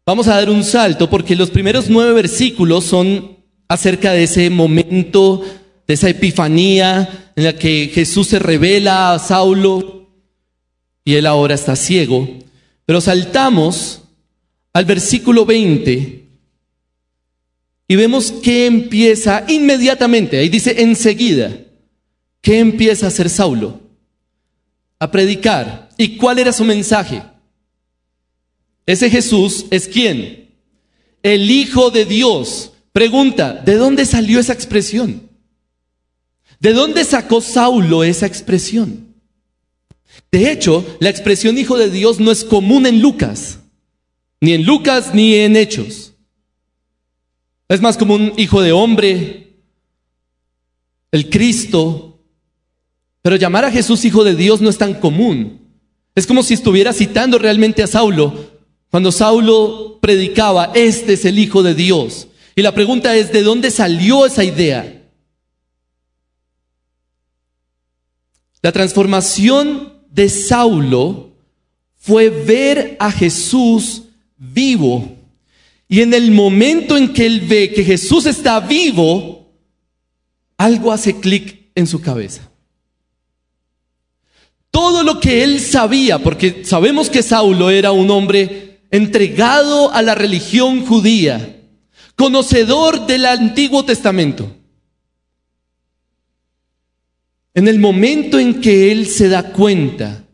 Vamos 0.04 0.26
a 0.26 0.34
dar 0.34 0.50
un 0.50 0.64
salto 0.64 1.08
porque 1.08 1.36
los 1.36 1.50
primeros 1.50 1.88
nueve 1.88 2.12
versículos 2.12 2.84
son 2.84 3.38
acerca 3.68 4.12
de 4.12 4.24
ese 4.24 4.50
momento, 4.50 5.42
de 5.86 5.94
esa 5.94 6.10
epifanía 6.10 7.32
en 7.36 7.44
la 7.44 7.54
que 7.54 7.90
Jesús 7.94 8.26
se 8.26 8.38
revela 8.38 9.12
a 9.12 9.18
Saulo 9.18 10.10
y 11.04 11.14
él 11.14 11.26
ahora 11.26 11.54
está 11.54 11.76
ciego. 11.76 12.28
Pero 12.84 13.00
saltamos 13.00 14.02
al 14.72 14.84
versículo 14.84 15.46
20 15.46 16.23
y 17.94 17.96
vemos 17.96 18.32
que 18.32 18.66
empieza 18.66 19.44
inmediatamente, 19.46 20.36
ahí 20.36 20.48
dice 20.48 20.82
enseguida, 20.82 21.56
¿qué 22.40 22.58
empieza 22.58 23.06
a 23.06 23.08
hacer 23.08 23.30
Saulo? 23.30 23.82
A 24.98 25.12
predicar. 25.12 25.90
¿Y 25.96 26.16
cuál 26.16 26.40
era 26.40 26.52
su 26.52 26.64
mensaje? 26.64 27.22
Ese 28.84 29.08
Jesús 29.08 29.66
es 29.70 29.86
quién? 29.86 30.50
El 31.22 31.48
Hijo 31.48 31.92
de 31.92 32.04
Dios, 32.04 32.72
Pregunta, 32.90 33.62
¿de 33.64 33.76
dónde 33.76 34.06
salió 34.06 34.40
esa 34.40 34.54
expresión? 34.54 35.30
¿De 36.58 36.72
dónde 36.72 37.04
sacó 37.04 37.40
Saulo 37.40 38.02
esa 38.02 38.26
expresión? 38.26 39.14
De 40.32 40.50
hecho, 40.50 40.84
la 40.98 41.10
expresión 41.10 41.58
hijo 41.58 41.78
de 41.78 41.90
Dios 41.90 42.18
no 42.18 42.32
es 42.32 42.42
común 42.42 42.86
en 42.86 43.00
Lucas, 43.00 43.60
ni 44.40 44.52
en 44.52 44.64
Lucas 44.64 45.14
ni 45.14 45.36
en 45.36 45.54
Hechos. 45.54 46.13
Es 47.68 47.80
más 47.80 47.96
común 47.96 48.32
hijo 48.36 48.60
de 48.62 48.72
hombre, 48.72 49.56
el 51.10 51.30
Cristo. 51.30 52.20
Pero 53.22 53.36
llamar 53.36 53.64
a 53.64 53.70
Jesús 53.70 54.04
hijo 54.04 54.24
de 54.24 54.34
Dios 54.34 54.60
no 54.60 54.68
es 54.68 54.78
tan 54.78 54.94
común. 54.94 55.60
Es 56.14 56.26
como 56.26 56.42
si 56.42 56.54
estuviera 56.54 56.92
citando 56.92 57.38
realmente 57.38 57.82
a 57.82 57.86
Saulo 57.86 58.54
cuando 58.94 59.10
Saulo 59.10 59.98
predicaba, 60.00 60.70
este 60.72 61.14
es 61.14 61.24
el 61.24 61.40
hijo 61.40 61.64
de 61.64 61.74
Dios. 61.74 62.28
Y 62.54 62.62
la 62.62 62.72
pregunta 62.72 63.16
es, 63.16 63.32
¿de 63.32 63.42
dónde 63.42 63.72
salió 63.72 64.24
esa 64.24 64.44
idea? 64.44 65.10
La 68.62 68.70
transformación 68.70 69.94
de 70.10 70.28
Saulo 70.28 71.32
fue 71.96 72.28
ver 72.30 72.96
a 73.00 73.10
Jesús 73.10 74.04
vivo. 74.36 75.13
Y 75.88 76.00
en 76.00 76.14
el 76.14 76.30
momento 76.30 76.96
en 76.96 77.12
que 77.12 77.26
él 77.26 77.40
ve 77.42 77.72
que 77.72 77.84
Jesús 77.84 78.26
está 78.26 78.60
vivo, 78.60 79.52
algo 80.56 80.92
hace 80.92 81.20
clic 81.20 81.70
en 81.74 81.86
su 81.86 82.00
cabeza. 82.00 82.50
Todo 84.70 85.02
lo 85.02 85.20
que 85.20 85.44
él 85.44 85.60
sabía, 85.60 86.18
porque 86.18 86.64
sabemos 86.64 87.08
que 87.10 87.22
Saulo 87.22 87.70
era 87.70 87.92
un 87.92 88.10
hombre 88.10 88.80
entregado 88.90 89.92
a 89.92 90.02
la 90.02 90.14
religión 90.14 90.84
judía, 90.84 91.60
conocedor 92.16 93.06
del 93.06 93.26
Antiguo 93.26 93.84
Testamento. 93.84 94.56
En 97.54 97.68
el 97.68 97.78
momento 97.78 98.38
en 98.38 98.60
que 98.60 98.90
él 98.90 99.06
se 99.06 99.28
da 99.28 99.52
cuenta 99.52 100.24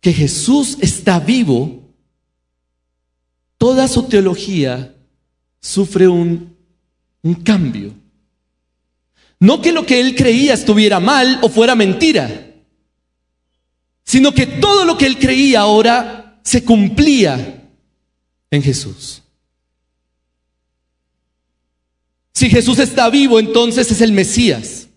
que 0.00 0.12
Jesús 0.14 0.78
está 0.80 1.20
vivo, 1.20 1.77
toda 3.58 3.88
su 3.88 4.04
teología 4.04 4.94
sufre 5.60 6.08
un, 6.08 6.56
un 7.22 7.34
cambio. 7.34 7.92
No 9.40 9.60
que 9.60 9.72
lo 9.72 9.84
que 9.84 10.00
él 10.00 10.14
creía 10.16 10.54
estuviera 10.54 11.00
mal 11.00 11.38
o 11.42 11.48
fuera 11.48 11.74
mentira, 11.74 12.54
sino 14.04 14.32
que 14.32 14.46
todo 14.46 14.84
lo 14.84 14.96
que 14.96 15.06
él 15.06 15.18
creía 15.18 15.60
ahora 15.60 16.40
se 16.42 16.64
cumplía 16.64 17.68
en 18.50 18.62
Jesús. 18.62 19.22
Si 22.32 22.48
Jesús 22.48 22.78
está 22.78 23.10
vivo, 23.10 23.38
entonces 23.38 23.90
es 23.90 24.00
el 24.00 24.12
Mesías. 24.12 24.88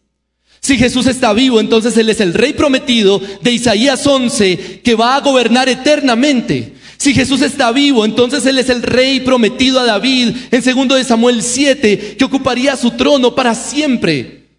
Si 0.61 0.77
Jesús 0.77 1.07
está 1.07 1.33
vivo, 1.33 1.59
entonces 1.59 1.97
Él 1.97 2.09
es 2.09 2.21
el 2.21 2.35
rey 2.35 2.53
prometido 2.53 3.19
de 3.41 3.51
Isaías 3.51 4.05
11 4.05 4.81
que 4.83 4.93
va 4.93 5.15
a 5.15 5.21
gobernar 5.21 5.67
eternamente. 5.67 6.75
Si 7.01 7.15
Jesús 7.15 7.41
está 7.41 7.71
vivo, 7.71 8.05
entonces 8.05 8.45
Él 8.45 8.59
es 8.59 8.69
el 8.69 8.83
rey 8.83 9.21
prometido 9.21 9.79
a 9.79 9.85
David 9.85 10.35
en 10.51 10.61
segundo 10.61 10.93
de 10.93 11.03
Samuel 11.03 11.41
7 11.41 12.15
que 12.15 12.23
ocuparía 12.23 12.77
su 12.77 12.91
trono 12.91 13.33
para 13.33 13.55
siempre. 13.55 14.49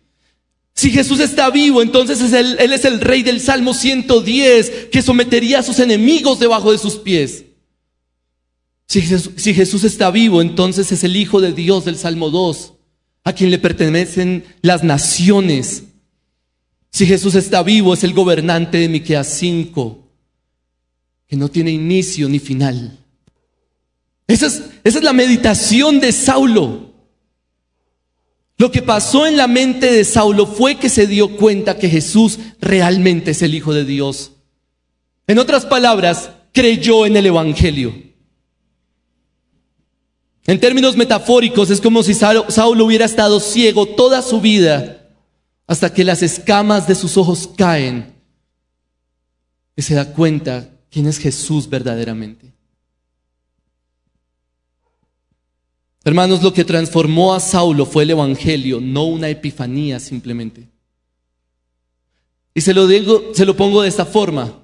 Si 0.75 0.91
Jesús 0.91 1.21
está 1.21 1.51
vivo, 1.51 1.83
entonces 1.83 2.21
es 2.21 2.33
Él 2.33 2.73
es 2.73 2.85
el 2.85 3.01
rey 3.01 3.23
del 3.23 3.41
Salmo 3.41 3.75
110 3.75 4.89
que 4.91 5.03
sometería 5.03 5.61
a 5.61 5.63
sus 5.63 5.79
enemigos 5.79 6.41
debajo 6.41 6.73
de 6.73 6.79
sus 6.79 6.97
pies. 6.97 7.45
Si 8.89 9.03
Jesús, 9.03 9.35
si 9.37 9.55
Jesús 9.55 9.85
está 9.85 10.11
vivo, 10.11 10.43
entonces 10.43 10.91
es 10.91 11.05
el 11.05 11.15
Hijo 11.15 11.41
de 11.41 11.53
Dios 11.53 11.85
del 11.85 11.97
Salmo 11.97 12.31
2, 12.31 12.73
a 13.23 13.35
quien 13.35 13.53
le 13.53 13.59
pertenecen 13.61 14.43
las 14.63 14.83
naciones. 14.83 15.85
Si 16.91 17.07
Jesús 17.07 17.37
está 17.37 17.63
vivo, 17.63 17.95
es 17.95 18.03
el 18.03 18.15
gobernante 18.15 18.79
de 18.79 18.89
Miqueas 18.89 19.29
5, 19.29 20.02
que 21.33 21.39
no 21.39 21.49
tiene 21.49 21.71
inicio 21.71 22.29
ni 22.29 22.39
final. 22.39 22.99
Esa 24.27 24.49
es, 24.49 24.65
es 24.85 25.03
la 25.03 25.15
meditación 25.15 25.99
de 25.99 26.12
Saulo. 26.12 26.93
Lo 28.59 28.71
que 28.71 28.83
pasó 28.83 29.27
en 29.27 29.39
la 29.39 29.47
mente 29.47 29.91
de 29.91 30.05
Saulo 30.05 30.45
fue 30.45 30.75
que 30.75 30.91
se 30.91 31.07
dio 31.07 31.39
cuenta 31.39 31.79
que 31.79 31.89
Jesús 31.89 32.39
realmente 32.61 33.31
es 33.31 33.41
el 33.41 33.55
Hijo 33.55 33.73
de 33.73 33.87
Dios. 33.87 34.33
En 35.27 35.39
otras 35.39 35.65
palabras, 35.65 36.29
creyó 36.53 37.07
en 37.07 37.17
el 37.17 37.25
Evangelio. 37.25 37.95
En 40.45 40.61
términos 40.61 40.99
metafóricos, 40.99 41.71
es 41.71 41.81
como 41.81 42.03
si 42.03 42.12
Saulo 42.12 42.85
hubiera 42.85 43.07
estado 43.07 43.41
ciego 43.41 43.87
toda 43.87 44.21
su 44.21 44.43
vida 44.43 45.09
hasta 45.67 45.95
que 45.95 46.05
las 46.05 46.23
escamas 46.23 46.87
de 46.87 46.95
sus 46.95 47.17
ojos 47.17 47.49
caen 47.57 48.17
y 49.75 49.81
se 49.81 49.95
da 49.95 50.12
cuenta 50.12 50.69
quién 50.93 51.07
es 51.07 51.19
Jesús 51.19 51.69
verdaderamente. 51.69 52.53
Hermanos, 56.05 56.43
lo 56.43 56.53
que 56.53 56.65
transformó 56.65 57.33
a 57.33 57.41
Saulo 57.41 57.87
fue 57.87 58.03
el 58.03 58.11
Evangelio, 58.11 58.81
no 58.81 59.05
una 59.05 59.29
epifanía 59.29 59.99
simplemente. 59.99 60.69
Y 62.55 62.61
se 62.61 62.75
lo 62.75 62.87
digo, 62.87 63.33
se 63.35 63.47
lo 63.47 63.57
pongo 63.57 63.83
de 63.83 63.89
esta 63.89 64.05
forma. 64.05 64.59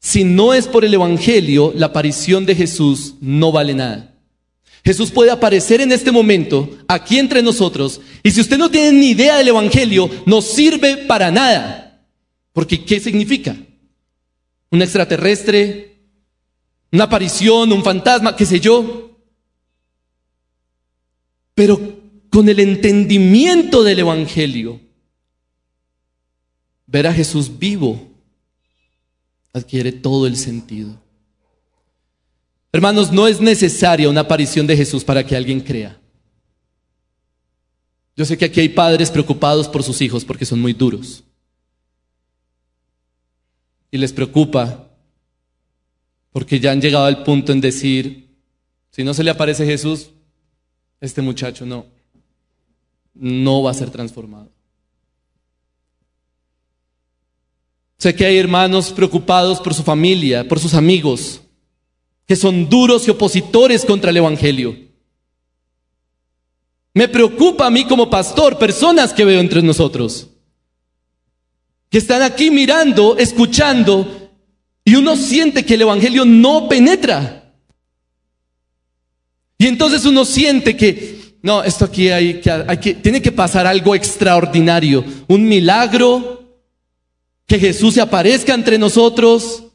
Si 0.00 0.24
no 0.24 0.52
es 0.52 0.66
por 0.68 0.84
el 0.84 0.92
Evangelio, 0.92 1.72
la 1.74 1.86
aparición 1.86 2.44
de 2.44 2.54
Jesús 2.54 3.14
no 3.20 3.52
vale 3.52 3.72
nada. 3.72 4.12
Jesús 4.84 5.10
puede 5.10 5.30
aparecer 5.30 5.80
en 5.80 5.90
este 5.90 6.12
momento, 6.12 6.76
aquí 6.86 7.18
entre 7.18 7.42
nosotros, 7.42 8.00
y 8.22 8.30
si 8.30 8.40
usted 8.40 8.58
no 8.58 8.70
tiene 8.70 8.92
ni 8.92 9.10
idea 9.10 9.38
del 9.38 9.48
Evangelio, 9.48 10.10
no 10.26 10.42
sirve 10.42 10.96
para 10.96 11.30
nada. 11.30 12.04
Porque 12.52 12.84
¿qué 12.84 13.00
significa? 13.00 13.56
¿Un 14.76 14.82
extraterrestre? 14.82 15.96
¿Una 16.92 17.04
aparición? 17.04 17.72
¿Un 17.72 17.82
fantasma? 17.82 18.36
¿Qué 18.36 18.44
sé 18.44 18.60
yo? 18.60 19.18
Pero 21.54 21.80
con 22.28 22.46
el 22.50 22.60
entendimiento 22.60 23.82
del 23.82 24.00
Evangelio, 24.00 24.78
ver 26.86 27.06
a 27.06 27.14
Jesús 27.14 27.58
vivo 27.58 28.06
adquiere 29.54 29.92
todo 29.92 30.26
el 30.26 30.36
sentido. 30.36 31.00
Hermanos, 32.70 33.10
no 33.10 33.26
es 33.26 33.40
necesaria 33.40 34.10
una 34.10 34.20
aparición 34.20 34.66
de 34.66 34.76
Jesús 34.76 35.02
para 35.02 35.24
que 35.24 35.34
alguien 35.34 35.60
crea. 35.60 35.98
Yo 38.14 38.26
sé 38.26 38.36
que 38.36 38.44
aquí 38.44 38.60
hay 38.60 38.68
padres 38.68 39.10
preocupados 39.10 39.68
por 39.68 39.82
sus 39.82 40.02
hijos 40.02 40.22
porque 40.22 40.44
son 40.44 40.60
muy 40.60 40.74
duros. 40.74 41.24
Y 43.96 43.98
les 43.98 44.12
preocupa 44.12 44.90
porque 46.30 46.60
ya 46.60 46.70
han 46.70 46.82
llegado 46.82 47.06
al 47.06 47.22
punto 47.22 47.50
en 47.50 47.62
decir, 47.62 48.28
si 48.90 49.02
no 49.02 49.14
se 49.14 49.24
le 49.24 49.30
aparece 49.30 49.64
Jesús, 49.64 50.10
este 51.00 51.22
muchacho 51.22 51.64
no, 51.64 51.86
no 53.14 53.62
va 53.62 53.70
a 53.70 53.74
ser 53.74 53.88
transformado. 53.88 54.50
Sé 57.96 58.14
que 58.14 58.26
hay 58.26 58.36
hermanos 58.36 58.92
preocupados 58.92 59.60
por 59.60 59.72
su 59.72 59.82
familia, 59.82 60.46
por 60.46 60.60
sus 60.60 60.74
amigos, 60.74 61.40
que 62.26 62.36
son 62.36 62.68
duros 62.68 63.08
y 63.08 63.12
opositores 63.12 63.86
contra 63.86 64.10
el 64.10 64.18
Evangelio. 64.18 64.76
Me 66.92 67.08
preocupa 67.08 67.66
a 67.66 67.70
mí 67.70 67.86
como 67.86 68.10
pastor, 68.10 68.58
personas 68.58 69.14
que 69.14 69.24
veo 69.24 69.40
entre 69.40 69.62
nosotros, 69.62 70.28
que 71.90 71.98
están 71.98 72.22
aquí 72.22 72.50
mirando, 72.50 73.16
escuchando, 73.18 74.30
y 74.84 74.94
uno 74.94 75.16
siente 75.16 75.64
que 75.64 75.74
el 75.74 75.82
Evangelio 75.82 76.24
no 76.24 76.68
penetra. 76.68 77.52
Y 79.58 79.66
entonces 79.66 80.04
uno 80.04 80.24
siente 80.24 80.76
que, 80.76 81.36
no, 81.42 81.62
esto 81.62 81.86
aquí 81.86 82.08
hay 82.08 82.40
que, 82.40 82.50
hay 82.50 82.78
que, 82.78 82.94
tiene 82.94 83.22
que 83.22 83.32
pasar 83.32 83.66
algo 83.66 83.94
extraordinario, 83.94 85.04
un 85.28 85.48
milagro, 85.48 86.34
que 87.46 87.58
Jesús 87.58 87.94
se 87.94 88.00
aparezca 88.00 88.54
entre 88.54 88.76
nosotros, 88.76 89.66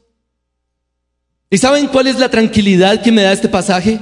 ¿Y 1.52 1.58
saben 1.58 1.86
cuál 1.88 2.06
es 2.06 2.18
la 2.18 2.30
tranquilidad 2.30 3.02
que 3.02 3.12
me 3.12 3.20
da 3.20 3.30
este 3.30 3.46
pasaje? 3.46 4.00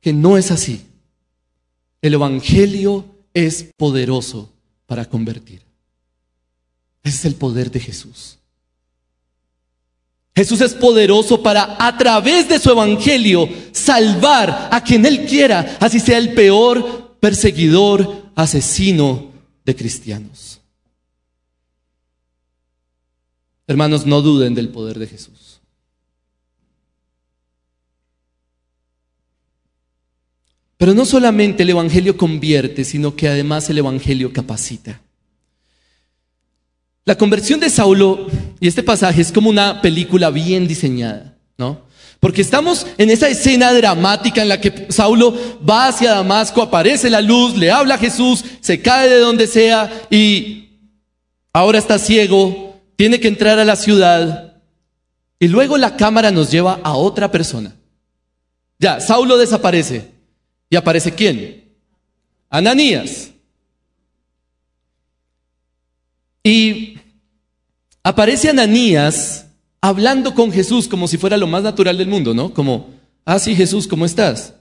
Que 0.00 0.12
no 0.12 0.38
es 0.38 0.52
así. 0.52 0.86
El 2.00 2.14
Evangelio 2.14 3.04
es 3.34 3.70
poderoso 3.76 4.52
para 4.86 5.04
convertir. 5.04 5.63
Ese 7.04 7.18
es 7.18 7.24
el 7.26 7.34
poder 7.34 7.70
de 7.70 7.78
Jesús. 7.80 8.38
Jesús 10.34 10.60
es 10.62 10.74
poderoso 10.74 11.42
para, 11.42 11.76
a 11.78 11.96
través 11.96 12.48
de 12.48 12.58
su 12.58 12.70
Evangelio, 12.70 13.48
salvar 13.70 14.68
a 14.72 14.82
quien 14.82 15.06
Él 15.06 15.26
quiera, 15.26 15.76
así 15.80 16.00
sea 16.00 16.18
el 16.18 16.34
peor 16.34 17.18
perseguidor, 17.20 18.24
asesino 18.34 19.30
de 19.64 19.76
cristianos. 19.76 20.60
Hermanos, 23.66 24.04
no 24.06 24.20
duden 24.22 24.54
del 24.54 24.70
poder 24.70 24.98
de 24.98 25.06
Jesús. 25.06 25.60
Pero 30.76 30.94
no 30.94 31.04
solamente 31.04 31.62
el 31.62 31.70
Evangelio 31.70 32.16
convierte, 32.16 32.84
sino 32.84 33.14
que 33.14 33.28
además 33.28 33.70
el 33.70 33.78
Evangelio 33.78 34.32
capacita. 34.32 35.00
La 37.04 37.16
conversión 37.16 37.60
de 37.60 37.68
Saulo 37.68 38.26
y 38.60 38.68
este 38.68 38.82
pasaje 38.82 39.20
es 39.20 39.30
como 39.30 39.50
una 39.50 39.82
película 39.82 40.30
bien 40.30 40.66
diseñada, 40.66 41.36
¿no? 41.58 41.82
Porque 42.18 42.40
estamos 42.40 42.86
en 42.96 43.10
esa 43.10 43.28
escena 43.28 43.72
dramática 43.74 44.40
en 44.40 44.48
la 44.48 44.58
que 44.58 44.86
Saulo 44.88 45.36
va 45.68 45.88
hacia 45.88 46.12
Damasco, 46.12 46.62
aparece 46.62 47.10
la 47.10 47.20
luz, 47.20 47.54
le 47.56 47.70
habla 47.70 47.96
a 47.96 47.98
Jesús, 47.98 48.42
se 48.60 48.80
cae 48.80 49.10
de 49.10 49.18
donde 49.18 49.46
sea 49.46 50.06
y 50.08 50.70
ahora 51.52 51.78
está 51.78 51.98
ciego, 51.98 52.80
tiene 52.96 53.20
que 53.20 53.28
entrar 53.28 53.58
a 53.58 53.64
la 53.66 53.76
ciudad 53.76 54.54
y 55.38 55.48
luego 55.48 55.76
la 55.76 55.96
cámara 55.96 56.30
nos 56.30 56.50
lleva 56.50 56.80
a 56.82 56.94
otra 56.94 57.30
persona. 57.30 57.76
Ya, 58.78 59.00
Saulo 59.00 59.36
desaparece. 59.36 60.10
¿Y 60.70 60.76
aparece 60.76 61.12
quién? 61.12 61.64
Ananías. 62.48 63.30
Y 66.42 66.93
aparece 68.04 68.50
Ananías 68.50 69.46
hablando 69.80 70.34
con 70.34 70.52
Jesús 70.52 70.86
como 70.86 71.08
si 71.08 71.18
fuera 71.18 71.36
lo 71.36 71.48
más 71.48 71.64
natural 71.64 71.98
del 71.98 72.08
mundo, 72.08 72.32
¿no? 72.32 72.54
Como, 72.54 72.90
ah, 73.24 73.38
sí, 73.38 73.56
Jesús, 73.56 73.88
¿cómo 73.88 74.04
estás? 74.04 74.54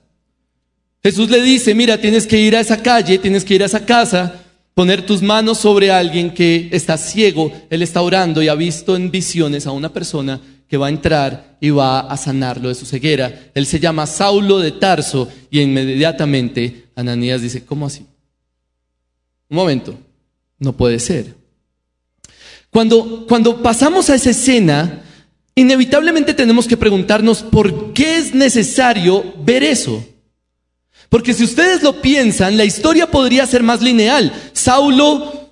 Jesús 1.03 1.29
le 1.29 1.41
dice, 1.41 1.75
mira, 1.75 1.99
tienes 1.99 2.25
que 2.25 2.39
ir 2.39 2.55
a 2.55 2.61
esa 2.61 2.81
calle, 2.81 3.19
tienes 3.19 3.43
que 3.43 3.55
ir 3.55 3.61
a 3.61 3.67
esa 3.67 3.85
casa, 3.85 4.41
poner 4.73 5.05
tus 5.05 5.21
manos 5.21 5.59
sobre 5.59 5.91
alguien 5.91 6.33
que 6.33 6.69
está 6.71 6.97
ciego, 6.97 7.51
él 7.69 7.81
está 7.81 8.01
orando 8.01 8.41
y 8.41 8.47
ha 8.47 8.55
visto 8.55 8.95
en 8.95 9.11
visiones 9.11 9.67
a 9.67 9.71
una 9.71 9.91
persona 9.91 10.39
que 10.67 10.77
va 10.77 10.87
a 10.87 10.89
entrar 10.89 11.57
y 11.59 11.69
va 11.69 11.99
a 11.99 12.17
sanarlo 12.17 12.69
de 12.69 12.75
su 12.75 12.85
ceguera. 12.85 13.51
Él 13.53 13.65
se 13.65 13.79
llama 13.79 14.07
Saulo 14.07 14.59
de 14.59 14.71
Tarso 14.71 15.27
y 15.51 15.59
inmediatamente 15.59 16.85
Ananías 16.95 17.41
dice, 17.41 17.65
¿cómo 17.65 17.85
así? 17.85 18.05
Un 19.49 19.57
momento, 19.57 19.95
no 20.57 20.73
puede 20.73 20.99
ser. 20.99 21.42
Cuando, 22.73 23.25
cuando 23.27 23.61
pasamos 23.61 24.09
a 24.09 24.15
esa 24.15 24.31
escena, 24.31 25.03
inevitablemente 25.53 26.33
tenemos 26.33 26.67
que 26.67 26.75
preguntarnos 26.75 27.43
por 27.43 27.93
qué 27.93 28.17
es 28.17 28.33
necesario 28.33 29.23
ver 29.45 29.63
eso. 29.63 30.03
Porque 31.07 31.35
si 31.35 31.43
ustedes 31.43 31.83
lo 31.83 32.01
piensan, 32.01 32.57
la 32.57 32.65
historia 32.65 33.11
podría 33.11 33.45
ser 33.45 33.61
más 33.61 33.83
lineal. 33.83 34.33
Saulo 34.53 35.51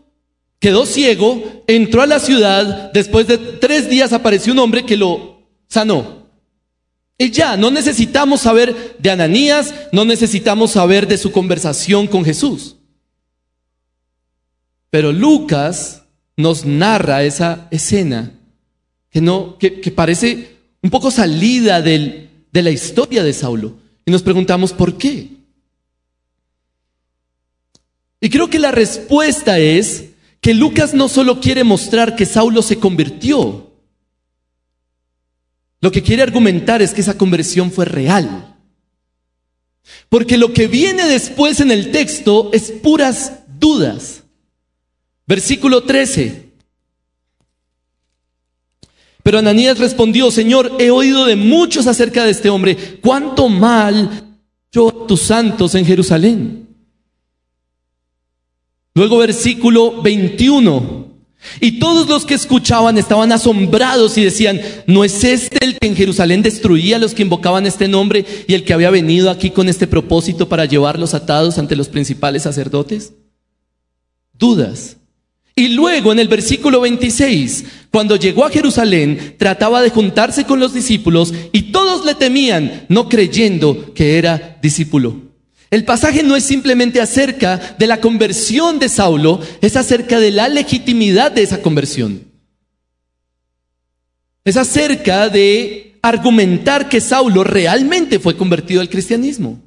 quedó 0.57 0.87
ciego, 0.87 1.63
entró 1.67 2.01
a 2.01 2.07
la 2.07 2.19
ciudad, 2.19 2.91
después 2.91 3.27
de 3.27 3.37
tres 3.37 3.87
días 3.87 4.13
apareció 4.13 4.53
un 4.53 4.59
hombre 4.59 4.83
que 4.83 4.97
lo 4.97 5.45
sanó. 5.69 6.25
Y 7.19 7.29
ya, 7.29 7.55
no 7.55 7.69
necesitamos 7.69 8.41
saber 8.41 8.95
de 8.97 9.11
Ananías, 9.11 9.75
no 9.91 10.05
necesitamos 10.05 10.71
saber 10.71 11.07
de 11.07 11.19
su 11.19 11.31
conversación 11.31 12.07
con 12.07 12.25
Jesús. 12.25 12.77
Pero 14.89 15.11
Lucas 15.11 16.00
nos 16.37 16.65
narra 16.65 17.23
esa 17.23 17.67
escena 17.71 18.31
que, 19.09 19.21
no, 19.21 19.57
que, 19.57 19.91
parece 19.95 20.57
un 20.81 20.89
poco 20.89 21.11
salida 21.11 21.81
de 21.81 22.29
la 22.53 22.71
historia 22.71 23.23
de 23.23 23.33
Saulo. 23.33 23.77
Y 24.05 24.11
nos 24.11 24.23
preguntamos 24.23 24.73
por 24.73 24.97
qué. 24.97 25.29
Y 28.19 28.29
creo 28.29 28.49
que 28.49 28.59
la 28.59 28.71
respuesta 28.71 29.59
es 29.59 30.09
que 30.39 30.53
Lucas 30.53 30.93
no 30.93 31.09
solo 31.09 31.39
quiere 31.39 31.63
mostrar 31.63 32.15
que 32.15 32.25
Saulo 32.25 32.61
se 32.61 32.77
convirtió, 32.77 33.71
lo 35.81 35.91
que 35.91 36.03
quiere 36.03 36.21
argumentar 36.21 36.81
es 36.81 36.93
que 36.93 37.01
esa 37.01 37.17
conversión 37.17 37.71
fue 37.71 37.85
real. 37.85 38.55
Porque 40.09 40.37
lo 40.37 40.53
que 40.53 40.67
viene 40.67 41.05
después 41.07 41.59
en 41.59 41.71
el 41.71 41.91
texto 41.91 42.51
es 42.53 42.71
puras 42.71 43.39
dudas. 43.59 44.20
Versículo 45.25 45.83
13. 45.83 46.51
Pero 49.23 49.39
Ananías 49.39 49.77
respondió, 49.77 50.31
Señor, 50.31 50.71
he 50.79 50.89
oído 50.89 51.25
de 51.25 51.35
muchos 51.35 51.87
acerca 51.87 52.25
de 52.25 52.31
este 52.31 52.49
hombre, 52.49 52.75
cuánto 53.01 53.49
mal 53.49 54.37
yo 54.71 54.91
tus 54.91 55.21
santos 55.21 55.75
en 55.75 55.85
Jerusalén. 55.85 56.67
Luego 58.93 59.17
versículo 59.19 60.01
21. 60.01 61.11
Y 61.59 61.79
todos 61.79 62.07
los 62.07 62.25
que 62.25 62.35
escuchaban 62.35 62.97
estaban 62.97 63.31
asombrados 63.31 64.17
y 64.17 64.23
decían, 64.23 64.61
¿no 64.85 65.03
es 65.03 65.23
este 65.23 65.63
el 65.65 65.77
que 65.79 65.87
en 65.87 65.95
Jerusalén 65.95 66.43
destruía 66.43 66.97
a 66.97 66.99
los 66.99 67.13
que 67.13 67.23
invocaban 67.23 67.65
este 67.65 67.87
nombre 67.87 68.25
y 68.47 68.53
el 68.53 68.63
que 68.63 68.73
había 68.73 68.91
venido 68.91 69.29
aquí 69.29 69.49
con 69.49 69.67
este 69.67 69.87
propósito 69.87 70.47
para 70.47 70.65
llevarlos 70.65 71.13
atados 71.13 71.57
ante 71.57 71.75
los 71.75 71.89
principales 71.89 72.43
sacerdotes? 72.43 73.13
Dudas. 74.33 74.97
Y 75.55 75.69
luego 75.69 76.11
en 76.11 76.19
el 76.19 76.27
versículo 76.27 76.81
26, 76.81 77.65
cuando 77.91 78.15
llegó 78.15 78.45
a 78.45 78.49
Jerusalén, 78.49 79.35
trataba 79.37 79.81
de 79.81 79.89
juntarse 79.89 80.45
con 80.45 80.59
los 80.59 80.73
discípulos 80.73 81.33
y 81.51 81.71
todos 81.71 82.05
le 82.05 82.15
temían, 82.15 82.85
no 82.87 83.09
creyendo 83.09 83.93
que 83.93 84.17
era 84.17 84.57
discípulo. 84.61 85.31
El 85.69 85.85
pasaje 85.85 86.23
no 86.23 86.35
es 86.35 86.43
simplemente 86.43 87.01
acerca 87.01 87.75
de 87.77 87.87
la 87.87 88.01
conversión 88.01 88.79
de 88.79 88.89
Saulo, 88.89 89.39
es 89.61 89.75
acerca 89.77 90.19
de 90.19 90.31
la 90.31 90.49
legitimidad 90.49 91.31
de 91.31 91.43
esa 91.43 91.61
conversión. 91.61 92.25
Es 94.43 94.57
acerca 94.57 95.29
de 95.29 95.95
argumentar 96.01 96.89
que 96.89 96.99
Saulo 96.99 97.43
realmente 97.43 98.19
fue 98.19 98.35
convertido 98.35 98.81
al 98.81 98.89
cristianismo. 98.89 99.61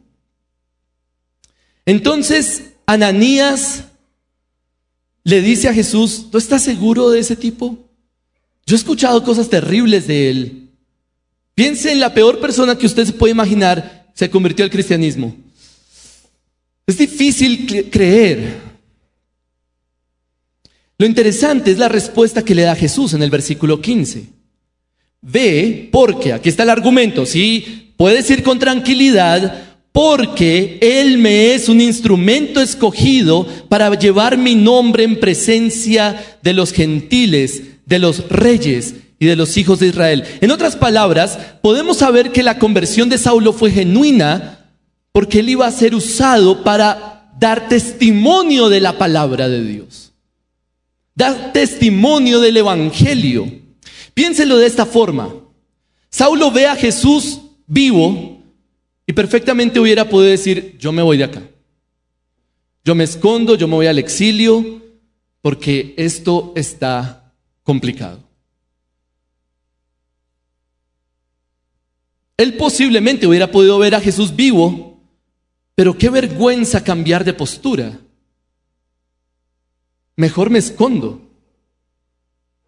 Entonces, 1.87 2.73
Ananías 2.87 3.85
le 5.25 5.41
dice 5.41 5.69
a 5.69 5.75
Jesús, 5.75 6.27
¿tú 6.31 6.39
estás 6.39 6.63
seguro 6.63 7.11
de 7.11 7.19
ese 7.19 7.35
tipo? 7.35 7.79
Yo 8.67 8.77
he 8.77 8.79
escuchado 8.79 9.25
cosas 9.25 9.49
terribles 9.49 10.07
de 10.07 10.31
él. 10.31 10.69
Piense 11.55 11.93
en 11.93 12.01
la 12.01 12.13
peor 12.13 12.41
persona 12.41 12.77
que 12.77 12.87
usted 12.87 13.07
se 13.07 13.13
puede 13.13 13.33
imaginar, 13.33 14.11
se 14.15 14.29
convirtió 14.29 14.65
al 14.65 14.71
cristianismo. 14.71 15.35
Es 16.87 16.99
difícil 16.99 17.89
creer. 17.91 18.61
Lo 20.99 21.07
interesante 21.07 21.71
es 21.71 21.79
la 21.79 21.89
respuesta 21.89 22.45
que 22.45 22.55
le 22.55 22.63
da 22.63 22.77
Jesús 22.77 23.15
en 23.15 23.23
el 23.23 23.31
versículo 23.31 23.81
15. 23.81 24.27
Ve, 25.23 25.89
porque, 25.91 26.35
aquí 26.35 26.51
está 26.51 26.65
el 26.65 26.71
argumento, 26.71 27.25
sí, 27.25 27.95
puedes 27.97 28.29
ir 28.31 28.43
con 28.43 28.59
tranquilidad, 28.59 29.64
porque 29.95 30.81
Él 30.83 31.19
me 31.19 31.55
es 31.55 31.69
un 31.69 31.81
instrumento 31.81 32.61
escogido 32.61 33.47
para 33.69 33.97
llevar 33.97 34.37
mi 34.37 34.57
nombre 34.57 35.05
en 35.05 35.21
presencia 35.21 36.37
de 36.43 36.53
los 36.53 36.73
gentiles, 36.73 37.63
de 37.87 38.01
los 38.01 38.29
reyes 38.29 38.97
y 39.21 39.27
de 39.27 39.37
los 39.37 39.57
hijos 39.57 39.79
de 39.79 39.87
Israel. 39.87 40.25
En 40.41 40.51
otras 40.51 40.75
palabras, 40.75 41.39
podemos 41.63 41.99
saber 41.99 42.33
que 42.33 42.43
la 42.43 42.59
conversión 42.59 43.09
de 43.09 43.19
Saulo 43.19 43.53
fue 43.53 43.71
genuina 43.71 44.67
porque 45.13 45.39
él 45.39 45.51
iba 45.51 45.69
a 45.69 45.71
ser 45.71 45.95
usado 45.95 46.65
para 46.65 47.31
dar 47.39 47.69
testimonio 47.69 48.69
de 48.71 48.81
la 48.81 48.99
palabra 48.99 49.49
de 49.49 49.63
Dios, 49.63 50.13
dar 51.15 51.53
testimonio 51.53 52.41
del 52.41 52.57
Evangelio. 52.57 53.47
Piénselo 54.13 54.57
de 54.57 54.67
esta 54.67 54.87
forma. 54.87 55.33
Saulo 56.11 56.51
ve 56.51 56.67
a 56.67 56.75
Jesús 56.75 57.43
vivo 57.69 58.34
y 59.07 59.13
perfectamente 59.13 59.81
hubiera 59.81 60.09
podido 60.09 60.31
decir, 60.31 60.77
yo 60.79 60.93
me 60.93 61.03
voy 61.03 61.19
de 61.19 61.25
acá. 61.25 61.43
Yo 62.85 62.95
me 62.95 63.05
escondo, 63.05 63.55
yo 63.55 63.69
me 63.69 63.75
voy 63.75 63.87
al 63.87 63.99
exilio, 63.99 64.83
porque 65.41 65.95
esto 65.97 66.53
está 66.57 67.33
complicado. 67.63 68.21
Él 72.37 72.57
posiblemente 72.57 73.27
hubiera 73.27 73.51
podido 73.51 73.79
ver 73.79 73.95
a 73.95 74.01
Jesús 74.01 74.35
vivo 74.35 74.95
pero 75.75 75.99
qué 75.99 76.09
vergüenza 76.09 76.85
cambiar 76.85 77.25
de 77.25 77.35
postura. 77.35 77.99
Mejor 80.17 80.51
me 80.51 80.61
escondo. 80.61 81.21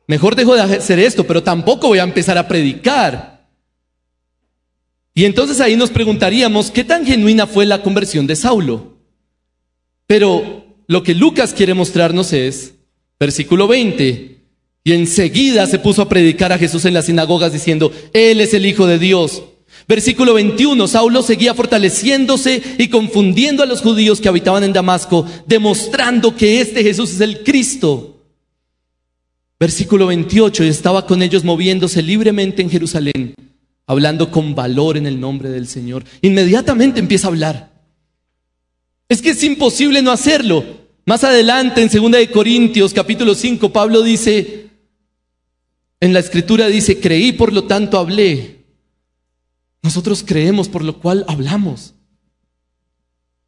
Mejor 0.08 0.34
dejo 0.34 0.54
de 0.54 0.62
hacer 0.62 0.98
esto, 0.98 1.24
pero 1.24 1.42
tampoco 1.42 1.88
voy 1.88 1.98
a 1.98 2.04
empezar 2.04 2.36
a 2.38 2.48
predicar. 2.48 3.35
Y 5.16 5.24
entonces 5.24 5.62
ahí 5.62 5.76
nos 5.76 5.88
preguntaríamos, 5.88 6.70
¿qué 6.70 6.84
tan 6.84 7.06
genuina 7.06 7.46
fue 7.46 7.64
la 7.64 7.82
conversión 7.82 8.26
de 8.26 8.36
Saulo? 8.36 8.98
Pero 10.06 10.76
lo 10.86 11.02
que 11.02 11.14
Lucas 11.14 11.54
quiere 11.54 11.72
mostrarnos 11.72 12.34
es, 12.34 12.74
versículo 13.18 13.66
20, 13.66 14.42
y 14.84 14.92
enseguida 14.92 15.66
se 15.66 15.78
puso 15.78 16.02
a 16.02 16.08
predicar 16.10 16.52
a 16.52 16.58
Jesús 16.58 16.84
en 16.84 16.92
las 16.92 17.06
sinagogas 17.06 17.54
diciendo, 17.54 17.90
Él 18.12 18.42
es 18.42 18.52
el 18.52 18.66
Hijo 18.66 18.86
de 18.86 18.98
Dios. 18.98 19.42
Versículo 19.88 20.34
21, 20.34 20.86
Saulo 20.86 21.22
seguía 21.22 21.54
fortaleciéndose 21.54 22.62
y 22.76 22.88
confundiendo 22.88 23.62
a 23.62 23.66
los 23.66 23.80
judíos 23.80 24.20
que 24.20 24.28
habitaban 24.28 24.64
en 24.64 24.74
Damasco, 24.74 25.26
demostrando 25.46 26.36
que 26.36 26.60
este 26.60 26.82
Jesús 26.82 27.14
es 27.14 27.22
el 27.22 27.42
Cristo. 27.42 28.22
Versículo 29.58 30.08
28, 30.08 30.62
y 30.62 30.68
estaba 30.68 31.06
con 31.06 31.22
ellos 31.22 31.42
moviéndose 31.42 32.02
libremente 32.02 32.60
en 32.60 32.68
Jerusalén, 32.68 33.34
hablando 33.86 34.30
con 34.30 34.54
valor 34.54 34.96
en 34.96 35.06
el 35.06 35.20
nombre 35.20 35.50
del 35.50 35.68
Señor. 35.68 36.04
Inmediatamente 36.22 37.00
empieza 37.00 37.28
a 37.28 37.30
hablar. 37.30 37.72
Es 39.08 39.22
que 39.22 39.30
es 39.30 39.42
imposible 39.44 40.02
no 40.02 40.10
hacerlo. 40.10 40.64
Más 41.04 41.22
adelante, 41.22 41.80
en 41.80 41.88
2 41.88 42.10
de 42.10 42.30
Corintios, 42.30 42.92
capítulo 42.92 43.34
5, 43.34 43.72
Pablo 43.72 44.02
dice, 44.02 44.70
en 46.00 46.12
la 46.12 46.18
escritura 46.18 46.66
dice, 46.66 47.00
creí, 47.00 47.32
por 47.32 47.52
lo 47.52 47.64
tanto 47.64 47.98
hablé. 47.98 48.64
Nosotros 49.82 50.24
creemos 50.26 50.68
por 50.68 50.82
lo 50.82 50.98
cual 50.98 51.24
hablamos. 51.28 51.94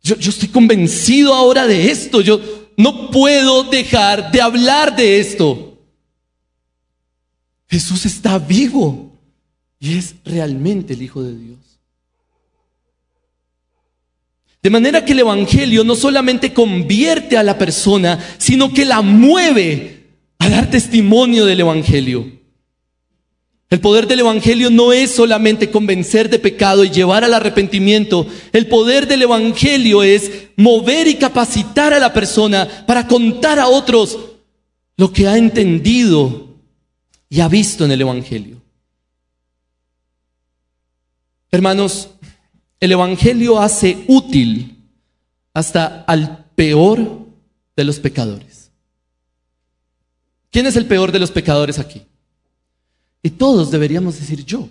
Yo, 0.02 0.14
estoy 0.14 0.48
convencido 0.48 1.34
ahora 1.34 1.66
de 1.66 1.90
esto. 1.90 2.20
Yo 2.20 2.40
no 2.76 3.10
puedo 3.10 3.64
dejar 3.64 4.30
de 4.30 4.40
hablar 4.40 4.94
de 4.94 5.18
esto. 5.18 5.82
Jesús 7.66 8.06
está 8.06 8.38
vivo 8.38 9.07
y 9.80 9.96
es 9.96 10.14
realmente 10.24 10.94
el 10.94 11.02
Hijo 11.02 11.22
de 11.22 11.36
Dios. 11.36 11.58
De 14.62 14.70
manera 14.70 15.04
que 15.04 15.12
el 15.12 15.20
Evangelio 15.20 15.84
no 15.84 15.94
solamente 15.94 16.52
convierte 16.52 17.36
a 17.36 17.44
la 17.44 17.56
persona, 17.56 18.18
sino 18.38 18.72
que 18.72 18.84
la 18.84 19.02
mueve 19.02 20.06
a 20.38 20.48
dar 20.48 20.68
testimonio 20.68 21.44
del 21.46 21.60
Evangelio. 21.60 22.38
El 23.70 23.80
poder 23.80 24.06
del 24.06 24.20
Evangelio 24.20 24.70
no 24.70 24.92
es 24.92 25.10
solamente 25.10 25.70
convencer 25.70 26.30
de 26.30 26.38
pecado 26.38 26.84
y 26.84 26.90
llevar 26.90 27.22
al 27.22 27.34
arrepentimiento. 27.34 28.26
El 28.52 28.66
poder 28.66 29.06
del 29.06 29.22
Evangelio 29.22 30.02
es 30.02 30.30
mover 30.56 31.06
y 31.06 31.16
capacitar 31.16 31.92
a 31.92 31.98
la 31.98 32.12
persona 32.12 32.66
para 32.86 33.06
contar 33.06 33.58
a 33.58 33.68
otros 33.68 34.18
lo 34.96 35.12
que 35.12 35.28
ha 35.28 35.36
entendido 35.36 36.56
y 37.28 37.40
ha 37.40 37.48
visto 37.48 37.84
en 37.84 37.92
el 37.92 38.00
Evangelio. 38.00 38.57
Hermanos, 41.50 42.10
el 42.80 42.92
Evangelio 42.92 43.58
hace 43.58 44.04
útil 44.06 44.84
hasta 45.54 46.02
al 46.02 46.44
peor 46.54 47.26
de 47.74 47.84
los 47.84 47.98
pecadores. 47.98 48.70
¿Quién 50.50 50.66
es 50.66 50.76
el 50.76 50.86
peor 50.86 51.12
de 51.12 51.18
los 51.18 51.30
pecadores 51.30 51.78
aquí? 51.78 52.02
Y 53.22 53.30
todos 53.30 53.70
deberíamos 53.70 54.18
decir 54.18 54.44
yo. 54.44 54.68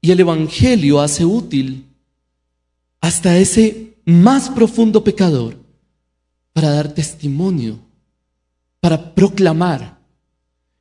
Y 0.00 0.10
el 0.10 0.20
Evangelio 0.20 1.00
hace 1.00 1.24
útil 1.24 1.86
hasta 3.00 3.36
ese 3.36 3.96
más 4.04 4.48
profundo 4.48 5.04
pecador 5.04 5.56
para 6.52 6.70
dar 6.70 6.92
testimonio, 6.92 7.78
para 8.80 9.14
proclamar. 9.14 9.99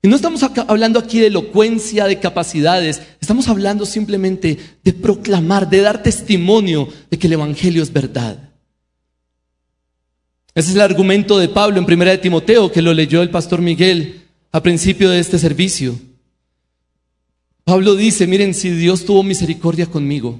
Y 0.01 0.07
no 0.07 0.15
estamos 0.15 0.41
hablando 0.43 0.97
aquí 0.97 1.19
de 1.19 1.27
elocuencia, 1.27 2.05
de 2.05 2.19
capacidades, 2.19 3.01
estamos 3.19 3.49
hablando 3.49 3.85
simplemente 3.85 4.57
de 4.81 4.93
proclamar, 4.93 5.69
de 5.69 5.81
dar 5.81 6.01
testimonio 6.01 6.87
de 7.09 7.19
que 7.19 7.27
el 7.27 7.33
Evangelio 7.33 7.83
es 7.83 7.91
verdad. 7.91 8.49
Ese 10.55 10.69
es 10.69 10.75
el 10.75 10.81
argumento 10.81 11.37
de 11.37 11.49
Pablo 11.49 11.79
en 11.79 11.85
Primera 11.85 12.11
de 12.11 12.17
Timoteo, 12.17 12.71
que 12.71 12.81
lo 12.81 12.93
leyó 12.93 13.21
el 13.21 13.29
pastor 13.29 13.61
Miguel 13.61 14.21
a 14.51 14.63
principio 14.63 15.09
de 15.09 15.19
este 15.19 15.37
servicio. 15.37 15.99
Pablo 17.65 17.95
dice, 17.95 18.25
miren, 18.25 18.53
si 18.53 18.69
Dios 18.69 19.05
tuvo 19.05 19.21
misericordia 19.21 19.85
conmigo, 19.85 20.39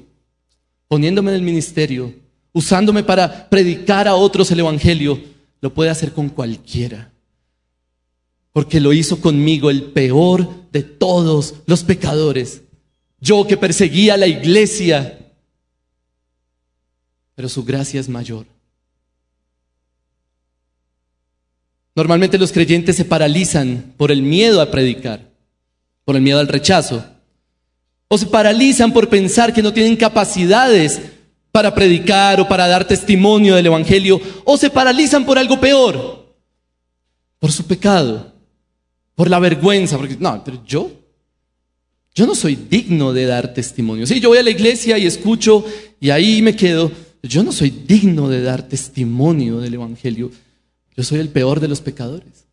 poniéndome 0.87 1.31
en 1.31 1.35
el 1.35 1.43
ministerio, 1.43 2.13
usándome 2.53 3.03
para 3.03 3.49
predicar 3.49 4.07
a 4.07 4.15
otros 4.15 4.49
el 4.51 4.61
Evangelio, 4.61 5.21
lo 5.61 5.73
puede 5.73 5.89
hacer 5.89 6.13
con 6.13 6.29
cualquiera. 6.29 7.11
Porque 8.59 8.81
lo 8.81 8.91
hizo 8.91 9.21
conmigo 9.21 9.69
el 9.69 9.83
peor 9.83 10.69
de 10.73 10.83
todos 10.83 11.53
los 11.65 11.85
pecadores. 11.85 12.63
Yo 13.21 13.47
que 13.47 13.55
perseguía 13.55 14.15
a 14.15 14.17
la 14.17 14.27
iglesia. 14.27 15.31
Pero 17.35 17.47
su 17.47 17.63
gracia 17.63 18.01
es 18.01 18.09
mayor. 18.09 18.45
Normalmente 21.95 22.37
los 22.37 22.51
creyentes 22.51 22.97
se 22.97 23.05
paralizan 23.05 23.93
por 23.95 24.11
el 24.11 24.21
miedo 24.21 24.59
a 24.59 24.69
predicar, 24.69 25.31
por 26.03 26.17
el 26.17 26.21
miedo 26.21 26.39
al 26.39 26.49
rechazo. 26.49 27.01
O 28.09 28.17
se 28.17 28.25
paralizan 28.25 28.91
por 28.91 29.07
pensar 29.07 29.53
que 29.53 29.63
no 29.63 29.71
tienen 29.71 29.95
capacidades 29.95 30.99
para 31.53 31.73
predicar 31.73 32.41
o 32.41 32.47
para 32.49 32.67
dar 32.67 32.85
testimonio 32.85 33.55
del 33.55 33.67
Evangelio. 33.67 34.19
O 34.43 34.57
se 34.57 34.69
paralizan 34.69 35.25
por 35.25 35.39
algo 35.39 35.61
peor, 35.61 36.35
por 37.39 37.53
su 37.53 37.65
pecado, 37.65 38.28
por 39.19 39.29
la 39.29 39.39
vergüenza. 39.39 39.97
Porque, 39.97 40.15
no, 40.17 40.41
pero 40.45 40.63
yo, 40.65 40.89
yo 42.15 42.25
no 42.25 42.34
soy 42.34 42.55
digno 42.55 43.12
de 43.12 43.25
dar 43.25 43.53
testimonio. 43.53 44.08
Sí, 44.08 44.21
yo 44.21 44.29
voy 44.29 44.38
a 44.38 44.43
la 44.43 44.49
iglesia 44.49 44.97
y 44.97 45.05
escucho 45.05 45.65
y 45.99 46.10
ahí 46.10 46.41
me 46.41 46.55
quedo. 46.55 46.89
Yo 47.21 47.43
no 47.43 47.51
soy 47.51 47.69
digno 47.69 48.29
de 48.29 48.41
dar 48.41 48.65
testimonio 48.65 49.60
del 49.60 49.73
Evangelio. 49.73 50.32
Yo 50.95 51.03
soy 51.03 51.19
el 51.19 51.27
peor 51.27 51.60
de 51.60 51.67
los 51.67 51.82
pecadores. 51.82 52.45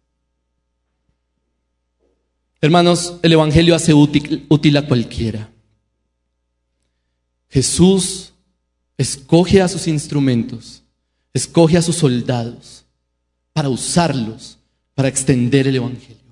Hermanos, 2.60 3.14
el 3.22 3.34
Evangelio 3.34 3.76
hace 3.76 3.94
útil, 3.94 4.76
a 4.76 4.88
cualquiera. 4.88 5.48
Jesús 7.48 8.32
escoge 8.98 9.62
a 9.62 9.68
sus 9.68 9.86
instrumentos, 9.86 10.82
escoge 11.32 11.78
a 11.78 11.82
sus 11.82 11.94
soldados 11.94 12.84
para 13.52 13.68
usarlos, 13.68 14.58
para 14.96 15.06
extender 15.06 15.68
el 15.68 15.76
Evangelio. 15.76 16.25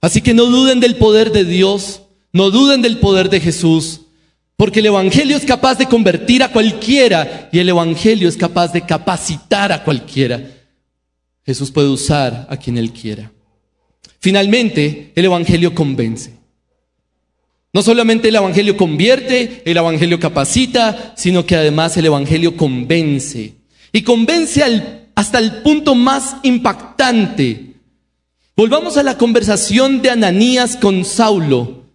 Así 0.00 0.22
que 0.22 0.34
no 0.34 0.46
duden 0.46 0.80
del 0.80 0.96
poder 0.96 1.32
de 1.32 1.44
Dios, 1.44 2.02
no 2.32 2.50
duden 2.50 2.82
del 2.82 2.98
poder 2.98 3.28
de 3.28 3.40
Jesús, 3.40 4.02
porque 4.56 4.80
el 4.80 4.86
Evangelio 4.86 5.36
es 5.36 5.44
capaz 5.44 5.78
de 5.78 5.86
convertir 5.86 6.42
a 6.42 6.52
cualquiera 6.52 7.48
y 7.52 7.58
el 7.58 7.68
Evangelio 7.68 8.28
es 8.28 8.36
capaz 8.36 8.72
de 8.72 8.82
capacitar 8.82 9.72
a 9.72 9.82
cualquiera. 9.82 10.42
Jesús 11.44 11.70
puede 11.70 11.88
usar 11.88 12.46
a 12.48 12.56
quien 12.56 12.78
Él 12.78 12.92
quiera. 12.92 13.32
Finalmente, 14.18 15.12
el 15.14 15.24
Evangelio 15.24 15.74
convence. 15.74 16.38
No 17.72 17.82
solamente 17.82 18.28
el 18.28 18.36
Evangelio 18.36 18.76
convierte, 18.76 19.62
el 19.64 19.76
Evangelio 19.76 20.18
capacita, 20.18 21.14
sino 21.16 21.46
que 21.46 21.56
además 21.56 21.96
el 21.96 22.06
Evangelio 22.06 22.56
convence. 22.56 23.54
Y 23.92 24.02
convence 24.02 24.62
hasta 25.14 25.38
el 25.38 25.62
punto 25.62 25.94
más 25.94 26.36
impactante. 26.42 27.69
Volvamos 28.60 28.98
a 28.98 29.02
la 29.02 29.16
conversación 29.16 30.02
de 30.02 30.10
Ananías 30.10 30.76
con 30.76 31.06
Saulo. 31.06 31.86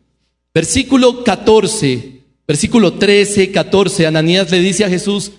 Versículo 0.51 1.23
14, 1.23 2.23
versículo 2.47 2.93
13, 2.93 3.51
14. 3.51 4.07
Ananías 4.07 4.49
le 4.49 4.59
dice 4.61 4.83
a 4.83 4.89
Jesús, 4.89 5.31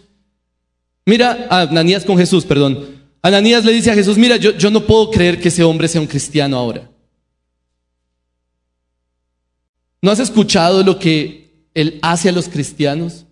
mira, 1.04 1.48
ah, 1.50 1.62
Ananías 1.62 2.04
con 2.04 2.16
Jesús, 2.16 2.44
perdón. 2.44 3.02
Ananías 3.22 3.64
le 3.64 3.72
dice 3.72 3.90
a 3.90 3.94
Jesús, 3.96 4.16
mira, 4.16 4.36
yo, 4.36 4.56
yo 4.56 4.70
no 4.70 4.86
puedo 4.86 5.10
creer 5.10 5.40
que 5.40 5.48
ese 5.48 5.64
hombre 5.64 5.88
sea 5.88 6.00
un 6.00 6.06
cristiano 6.06 6.56
ahora. 6.56 6.88
¿No 10.00 10.12
has 10.12 10.20
escuchado 10.20 10.84
lo 10.84 10.96
que 10.96 11.66
él 11.74 11.98
hace 12.02 12.28
a 12.28 12.32
los 12.32 12.48
cristianos? 12.48 13.26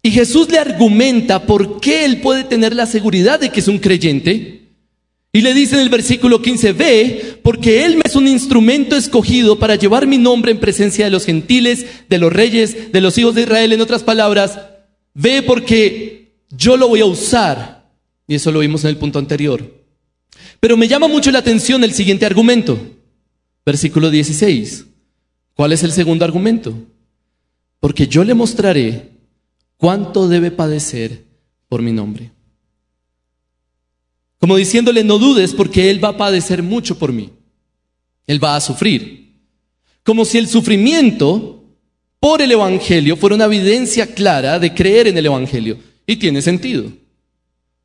Y 0.00 0.12
Jesús 0.12 0.48
le 0.48 0.60
argumenta 0.60 1.44
por 1.44 1.80
qué 1.80 2.04
él 2.04 2.20
puede 2.20 2.44
tener 2.44 2.72
la 2.72 2.86
seguridad 2.86 3.40
de 3.40 3.50
que 3.50 3.58
es 3.58 3.66
un 3.66 3.80
creyente. 3.80 4.55
Y 5.36 5.42
le 5.42 5.52
dice 5.52 5.74
en 5.74 5.82
el 5.82 5.90
versículo 5.90 6.40
15, 6.40 6.72
ve, 6.72 7.40
porque 7.42 7.84
él 7.84 7.96
me 7.96 8.02
es 8.06 8.16
un 8.16 8.26
instrumento 8.26 8.96
escogido 8.96 9.58
para 9.58 9.74
llevar 9.74 10.06
mi 10.06 10.16
nombre 10.16 10.50
en 10.50 10.58
presencia 10.58 11.04
de 11.04 11.10
los 11.10 11.26
gentiles, 11.26 11.84
de 12.08 12.16
los 12.16 12.32
reyes, 12.32 12.90
de 12.90 13.00
los 13.02 13.18
hijos 13.18 13.34
de 13.34 13.42
Israel. 13.42 13.74
En 13.74 13.82
otras 13.82 14.02
palabras, 14.02 14.58
ve 15.12 15.42
porque 15.42 16.38
yo 16.48 16.78
lo 16.78 16.88
voy 16.88 17.02
a 17.02 17.04
usar 17.04 17.86
y 18.26 18.36
eso 18.36 18.50
lo 18.50 18.60
vimos 18.60 18.84
en 18.84 18.88
el 18.88 18.96
punto 18.96 19.18
anterior. 19.18 19.84
Pero 20.58 20.78
me 20.78 20.88
llama 20.88 21.06
mucho 21.06 21.30
la 21.30 21.40
atención 21.40 21.84
el 21.84 21.92
siguiente 21.92 22.24
argumento. 22.24 22.78
Versículo 23.66 24.08
16. 24.08 24.86
¿Cuál 25.52 25.72
es 25.72 25.82
el 25.82 25.92
segundo 25.92 26.24
argumento? 26.24 26.72
Porque 27.78 28.08
yo 28.08 28.24
le 28.24 28.32
mostraré 28.32 29.10
cuánto 29.76 30.28
debe 30.28 30.50
padecer 30.50 31.24
por 31.68 31.82
mi 31.82 31.92
nombre. 31.92 32.30
Como 34.38 34.56
diciéndole, 34.56 35.02
no 35.04 35.18
dudes 35.18 35.54
porque 35.54 35.90
Él 35.90 36.02
va 36.02 36.10
a 36.10 36.16
padecer 36.16 36.62
mucho 36.62 36.98
por 36.98 37.12
mí. 37.12 37.30
Él 38.26 38.42
va 38.42 38.56
a 38.56 38.60
sufrir. 38.60 39.34
Como 40.02 40.24
si 40.24 40.38
el 40.38 40.48
sufrimiento 40.48 41.64
por 42.20 42.42
el 42.42 42.52
Evangelio 42.52 43.16
fuera 43.16 43.36
una 43.36 43.44
evidencia 43.46 44.14
clara 44.14 44.58
de 44.58 44.74
creer 44.74 45.08
en 45.08 45.18
el 45.18 45.26
Evangelio. 45.26 45.78
Y 46.06 46.16
tiene 46.16 46.42
sentido. 46.42 46.92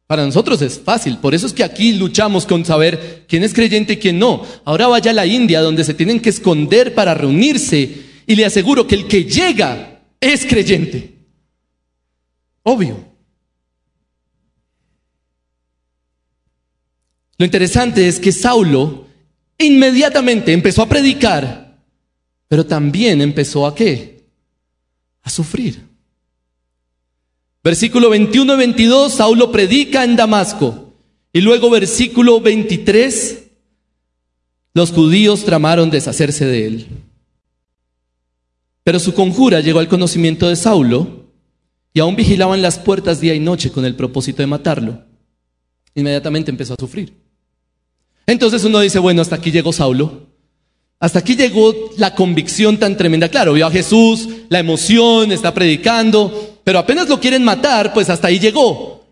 Para 0.08 0.26
nosotros 0.26 0.62
es 0.62 0.78
fácil, 0.78 1.20
por 1.20 1.34
eso 1.34 1.48
es 1.48 1.54
que 1.54 1.64
aquí 1.64 1.94
luchamos 1.94 2.46
con 2.46 2.66
saber 2.66 3.24
quién 3.30 3.44
es 3.44 3.54
creyente 3.54 3.94
y 3.94 3.98
quién 3.98 4.20
no. 4.20 4.46
Ahora 4.66 4.88
vaya 4.88 5.12
a 5.12 5.14
la 5.14 5.26
India 5.26 5.62
donde 5.62 5.86
se 5.86 5.94
tienen 5.94 6.20
que 6.20 6.30
esconder 6.30 6.94
para 6.94 7.14
reunirse 7.14 8.02
y 8.28 8.36
le 8.36 8.44
aseguro 8.44 8.86
que 8.86 8.96
el 8.96 9.08
que 9.08 9.24
llega 9.24 10.02
es 10.20 10.46
creyente. 10.46 11.16
Obvio. 12.64 13.11
Lo 17.42 17.46
interesante 17.46 18.08
es 18.08 18.20
que 18.20 18.32
Saulo 18.32 19.08
inmediatamente 19.58 20.54
empezó 20.54 20.84
a 20.84 20.88
predicar, 20.88 21.76
pero 22.48 22.68
también 22.68 23.20
empezó 23.20 23.66
a 23.66 23.74
qué? 23.74 24.28
A 25.24 25.30
sufrir. 25.32 25.82
Versículo 27.64 28.12
21 28.12 28.54
y 28.54 28.58
22, 28.58 29.14
Saulo 29.14 29.52
predica 29.52 30.04
en 30.04 30.16
Damasco. 30.16 30.94
Y 31.34 31.42
luego 31.42 31.72
versículo 31.72 32.42
23, 32.42 33.46
los 34.76 34.92
judíos 34.92 35.44
tramaron 35.44 35.90
deshacerse 35.90 36.46
de 36.46 36.68
él. 36.68 36.88
Pero 38.84 39.00
su 39.00 39.16
conjura 39.16 39.62
llegó 39.62 39.80
al 39.80 39.88
conocimiento 39.88 40.48
de 40.48 40.58
Saulo 40.58 41.26
y 41.92 42.02
aún 42.02 42.16
vigilaban 42.16 42.62
las 42.62 42.78
puertas 42.78 43.20
día 43.20 43.34
y 43.34 43.40
noche 43.40 43.72
con 43.72 43.84
el 43.84 43.96
propósito 43.96 44.44
de 44.44 44.48
matarlo. 44.48 45.04
Inmediatamente 45.96 46.52
empezó 46.52 46.76
a 46.76 46.78
sufrir. 46.80 47.21
Entonces 48.26 48.64
uno 48.64 48.80
dice, 48.80 49.00
bueno, 49.00 49.22
hasta 49.22 49.36
aquí 49.36 49.52
llegó 49.52 49.74
Saulo. 49.74 50.28
Hasta 51.00 51.20
aquí 51.20 51.36
llegó 51.36 51.74
la 51.98 52.14
convicción 52.14 52.78
tan 52.78 52.96
tremenda. 52.96 53.28
Claro, 53.28 53.54
vio 53.54 53.66
a 53.66 53.72
Jesús, 53.72 54.30
la 54.50 54.60
emoción, 54.60 55.32
está 55.32 55.52
predicando, 55.52 56.60
pero 56.64 56.78
apenas 56.78 57.10
lo 57.10 57.20
quieren 57.20 57.44
matar, 57.44 57.92
pues 57.92 58.10
hasta 58.10 58.28
ahí 58.28 58.40
llegó. 58.40 59.04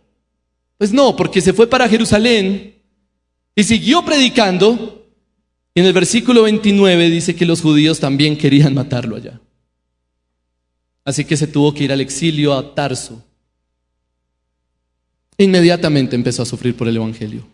Pues 0.78 0.94
no, 0.94 1.16
porque 1.16 1.42
se 1.42 1.52
fue 1.52 1.68
para 1.68 1.90
Jerusalén 1.90 2.76
y 3.56 3.64
siguió 3.64 4.06
predicando. 4.06 5.08
Y 5.74 5.80
en 5.80 5.88
el 5.88 5.94
versículo 5.94 6.44
29 6.44 7.10
dice 7.10 7.36
que 7.36 7.46
los 7.46 7.62
judíos 7.62 8.00
también 8.00 8.38
querían 8.38 8.76
matarlo 8.76 9.16
allá. 9.16 9.42
Así 11.04 11.26
que 11.26 11.38
se 11.38 11.48
tuvo 11.48 11.74
que 11.74 11.86
ir 11.86 11.92
al 11.92 12.02
exilio 12.02 12.54
a 12.54 12.76
Tarso. 12.76 13.26
Inmediatamente 15.40 16.16
empezó 16.16 16.44
a 16.44 16.46
sufrir 16.46 16.76
por 16.76 16.88
el 16.88 16.98
Evangelio. 16.98 17.48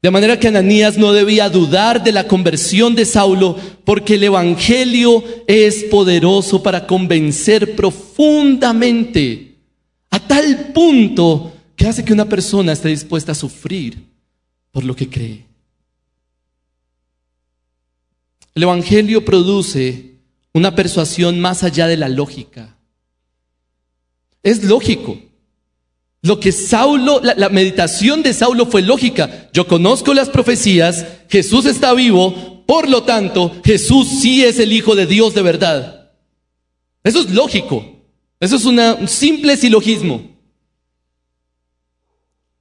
De 0.00 0.10
manera 0.12 0.38
que 0.38 0.46
Ananías 0.46 0.96
no 0.96 1.12
debía 1.12 1.50
dudar 1.50 2.04
de 2.04 2.12
la 2.12 2.28
conversión 2.28 2.94
de 2.94 3.04
Saulo, 3.04 3.56
porque 3.84 4.14
el 4.14 4.22
Evangelio 4.24 5.24
es 5.48 5.84
poderoso 5.84 6.62
para 6.62 6.86
convencer 6.86 7.74
profundamente, 7.74 9.56
a 10.10 10.20
tal 10.20 10.72
punto 10.72 11.52
que 11.74 11.86
hace 11.86 12.04
que 12.04 12.12
una 12.12 12.28
persona 12.28 12.72
esté 12.72 12.88
dispuesta 12.88 13.32
a 13.32 13.34
sufrir 13.34 14.04
por 14.70 14.84
lo 14.84 14.94
que 14.94 15.08
cree. 15.08 15.46
El 18.54 18.62
Evangelio 18.62 19.24
produce 19.24 20.14
una 20.52 20.74
persuasión 20.74 21.40
más 21.40 21.64
allá 21.64 21.86
de 21.88 21.96
la 21.96 22.08
lógica. 22.08 22.76
Es 24.42 24.64
lógico. 24.64 25.18
Lo 26.22 26.40
que 26.40 26.50
Saulo, 26.50 27.20
la, 27.22 27.48
meditación 27.48 28.22
de 28.22 28.34
Saulo 28.34 28.66
fue 28.66 28.82
lógica. 28.82 29.48
Yo 29.52 29.66
conozco 29.66 30.14
las 30.14 30.28
profecías, 30.28 31.06
Jesús 31.28 31.64
está 31.66 31.94
vivo, 31.94 32.64
por 32.66 32.88
lo 32.88 33.04
tanto, 33.04 33.54
Jesús 33.64 34.08
sí 34.20 34.44
es 34.44 34.58
el 34.58 34.72
Hijo 34.72 34.94
de 34.96 35.06
Dios 35.06 35.34
de 35.34 35.42
verdad. 35.42 36.10
Eso 37.04 37.20
es 37.20 37.30
lógico. 37.30 37.84
Eso 38.40 38.56
es 38.56 38.64
un 38.64 39.08
simple 39.08 39.56
silogismo. 39.56 40.22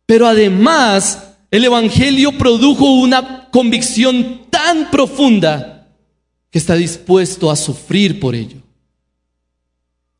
Pero 0.06 0.28
además, 0.28 1.36
el 1.52 1.66
Evangelio 1.66 2.38
produjo 2.38 2.94
una 2.94 3.50
convicción 3.52 4.48
tan 4.50 4.90
profunda 4.90 5.90
que 6.50 6.60
está 6.60 6.76
dispuesto 6.76 7.52
a 7.52 7.56
sufrir 7.56 8.20
por 8.20 8.36
ello. 8.36 8.62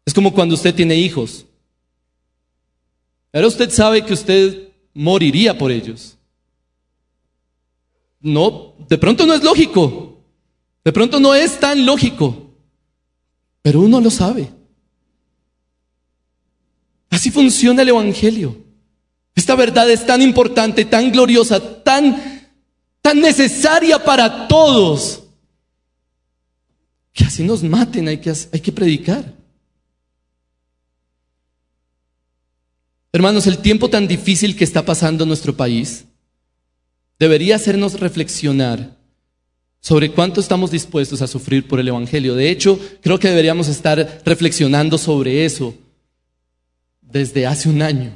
Es 0.06 0.14
como 0.14 0.34
cuando 0.34 0.56
usted 0.56 0.76
tiene 0.76 0.96
hijos. 0.96 1.46
Pero 3.38 3.50
usted 3.50 3.70
sabe 3.70 4.04
que 4.04 4.16
usted 4.16 4.70
moriría 4.96 5.56
por 5.56 5.72
ellos. 5.72 6.18
No, 8.20 8.74
de 8.90 8.98
pronto 8.98 9.28
no 9.28 9.36
es 9.36 9.44
lógico. 9.44 10.24
De 10.84 10.92
pronto 10.92 11.20
no 11.20 11.36
es 11.36 11.60
tan 11.60 11.86
lógico. 11.86 12.56
Pero 13.62 13.82
uno 13.82 14.02
lo 14.02 14.10
sabe. 14.10 14.50
Así 17.12 17.30
funciona 17.30 17.84
el 17.84 17.90
Evangelio. 17.90 18.58
Esta 19.36 19.54
verdad 19.54 19.88
es 19.92 20.04
tan 20.04 20.24
importante, 20.24 20.84
tan 20.86 21.12
gloriosa, 21.12 21.84
tan, 21.84 22.50
tan 23.04 23.22
necesaria 23.22 24.04
para 24.04 24.48
todos, 24.48 25.26
que 27.14 27.24
así 27.24 27.44
nos 27.44 27.62
maten, 27.62 28.08
hay 28.08 28.18
que, 28.18 28.34
hay 28.52 28.60
que 28.60 28.72
predicar. 28.72 29.37
Hermanos, 33.12 33.48
el 33.48 33.60
tiempo 33.60 33.90
tan 33.90 34.08
difícil 34.08 34.56
que 34.56 34.64
está 34.64 34.86
pasando 34.86 35.24
en 35.24 35.30
nuestro 35.30 35.56
país 35.56 36.06
debería 37.20 37.56
hacernos 37.56 38.00
reflexionar 38.00 38.98
sobre 39.80 40.12
cuánto 40.12 40.42
estamos 40.42 40.72
dispuestos 40.72 41.22
a 41.22 41.28
sufrir 41.28 41.68
por 41.68 41.80
el 41.80 41.88
Evangelio. 41.88 42.36
De 42.36 42.50
hecho, 42.50 42.80
creo 43.02 43.20
que 43.20 43.30
deberíamos 43.30 43.68
estar 43.68 44.22
reflexionando 44.26 44.98
sobre 44.98 45.46
eso 45.46 45.76
desde 47.02 47.48
hace 47.48 47.70
un 47.70 47.82
año. 47.82 48.12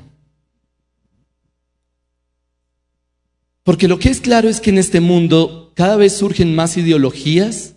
Porque 3.63 3.87
lo 3.87 3.99
que 3.99 4.09
es 4.09 4.19
claro 4.19 4.49
es 4.49 4.59
que 4.59 4.71
en 4.71 4.79
este 4.79 4.99
mundo 4.99 5.71
cada 5.75 5.95
vez 5.95 6.17
surgen 6.17 6.55
más 6.55 6.77
ideologías 6.77 7.75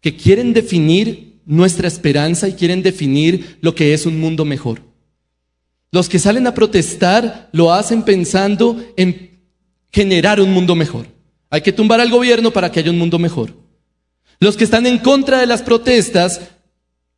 que 0.00 0.16
quieren 0.16 0.52
definir 0.52 1.40
nuestra 1.46 1.88
esperanza 1.88 2.48
y 2.48 2.52
quieren 2.52 2.82
definir 2.82 3.58
lo 3.60 3.74
que 3.74 3.94
es 3.94 4.04
un 4.04 4.20
mundo 4.20 4.44
mejor. 4.44 4.82
Los 5.92 6.08
que 6.08 6.18
salen 6.18 6.46
a 6.46 6.54
protestar 6.54 7.48
lo 7.52 7.72
hacen 7.72 8.02
pensando 8.02 8.76
en 8.96 9.40
generar 9.92 10.40
un 10.40 10.52
mundo 10.52 10.74
mejor. 10.74 11.06
Hay 11.50 11.62
que 11.62 11.72
tumbar 11.72 12.00
al 12.00 12.10
gobierno 12.10 12.50
para 12.50 12.70
que 12.70 12.80
haya 12.80 12.90
un 12.90 12.98
mundo 12.98 13.18
mejor. 13.18 13.54
Los 14.40 14.56
que 14.56 14.64
están 14.64 14.86
en 14.86 14.98
contra 14.98 15.40
de 15.40 15.46
las 15.46 15.62
protestas 15.62 16.40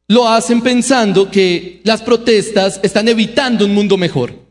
lo 0.07 0.29
hacen 0.29 0.63
pensando 0.63 1.31
que 1.31 1.81
las 1.85 2.03
protestas 2.03 2.81
están 2.83 3.09
evitando 3.09 3.65
un 3.65 3.75
mundo 3.75 3.97
mejor. 3.97 4.49